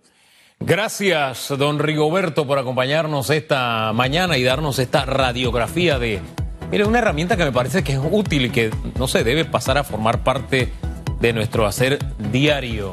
Gracias, 0.59 1.53
don 1.57 1.79
Rigoberto, 1.79 2.47
por 2.47 2.57
acompañarnos 2.57 3.29
esta 3.29 3.91
mañana 3.93 4.37
y 4.37 4.43
darnos 4.43 4.79
esta 4.79 5.05
radiografía 5.05 5.99
de, 5.99 6.19
mire, 6.71 6.85
una 6.85 6.99
herramienta 6.99 7.37
que 7.37 7.45
me 7.45 7.51
parece 7.51 7.83
que 7.83 7.93
es 7.93 7.99
útil 8.11 8.45
y 8.45 8.49
que, 8.49 8.71
no 8.97 9.07
se 9.07 9.23
debe 9.23 9.45
pasar 9.45 9.77
a 9.77 9.83
formar 9.83 10.23
parte 10.23 10.69
de 11.19 11.33
nuestro 11.33 11.65
hacer 11.65 11.99
diario. 12.31 12.91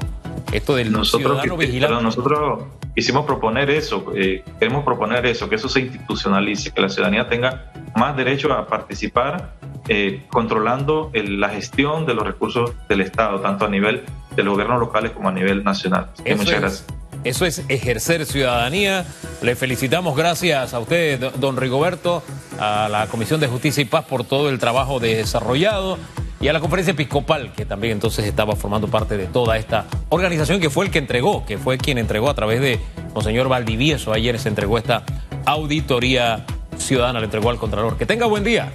Esto 0.52 0.76
del 0.76 0.92
nosotros, 0.92 1.32
ciudadano 1.32 1.56
vigilante. 1.56 2.02
nosotros 2.02 2.64
quisimos 2.94 3.24
proponer 3.24 3.70
eso, 3.70 4.12
eh, 4.14 4.44
queremos 4.60 4.84
proponer 4.84 5.24
eso, 5.26 5.48
que 5.48 5.56
eso 5.56 5.68
se 5.68 5.80
institucionalice, 5.80 6.70
que 6.70 6.80
la 6.80 6.88
ciudadanía 6.88 7.28
tenga 7.28 7.72
más 7.96 8.16
derecho 8.16 8.52
a 8.52 8.66
participar 8.66 9.54
eh, 9.88 10.25
controlando 10.29 11.11
la 11.12 11.49
gestión 11.51 12.07
de 12.07 12.14
los 12.14 12.27
recursos 12.27 12.73
del 12.88 13.01
Estado, 13.01 13.40
tanto 13.40 13.64
a 13.64 13.68
nivel 13.68 14.05
de 14.35 14.42
los 14.42 14.53
gobiernos 14.53 14.81
locales 14.81 15.12
como 15.12 15.29
a 15.29 15.33
nivel 15.33 15.64
nacional. 15.64 16.11
muchas 16.37 16.61
gracias. 16.61 16.87
Eso 17.25 17.47
es 17.47 17.64
ejercer 17.68 18.27
ciudadanía. 18.27 19.07
Le 19.40 19.57
felicitamos, 19.57 20.14
gracias 20.14 20.75
a 20.75 20.79
usted, 20.79 21.18
don 21.37 21.57
Rigoberto, 21.57 22.23
a 22.59 22.88
la 22.90 23.07
Comisión 23.07 23.40
de 23.40 23.47
Justicia 23.47 23.81
y 23.81 23.87
Paz 23.87 24.05
por 24.05 24.25
todo 24.25 24.51
el 24.51 24.59
trabajo 24.59 25.01
desarrollado 25.01 25.99
y 26.44 26.49
a 26.49 26.53
la 26.53 26.61
conferencia 26.61 26.92
episcopal, 26.92 27.53
que 27.55 27.64
también 27.64 27.94
entonces 27.94 28.27
estaba 28.27 28.55
formando 28.55 28.88
parte 28.88 29.16
de 29.16 29.27
toda 29.27 29.57
esta 29.57 29.87
organización 30.11 30.61
que 30.61 30.68
fue 30.68 30.85
el 30.85 30.90
que 30.90 30.99
entregó, 30.99 31.47
que 31.47 31.57
fue 31.57 31.79
quien 31.79 31.97
entregó 31.97 32.29
a 32.29 32.35
través 32.35 32.61
de 32.61 32.79
Monseñor 33.14 33.49
Valdivieso. 33.49 34.12
Ayer 34.12 34.38
se 34.38 34.51
entregó 34.51 34.77
esta 34.77 35.05
auditoría 35.47 36.44
ciudadana, 36.77 37.20
le 37.20 37.25
entregó 37.25 37.49
al 37.49 37.57
Contralor. 37.57 37.97
Que 37.97 38.05
tenga 38.05 38.27
buen 38.27 38.44
día. 38.44 38.75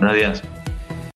Buenos 0.00 0.16
días. 0.16 0.59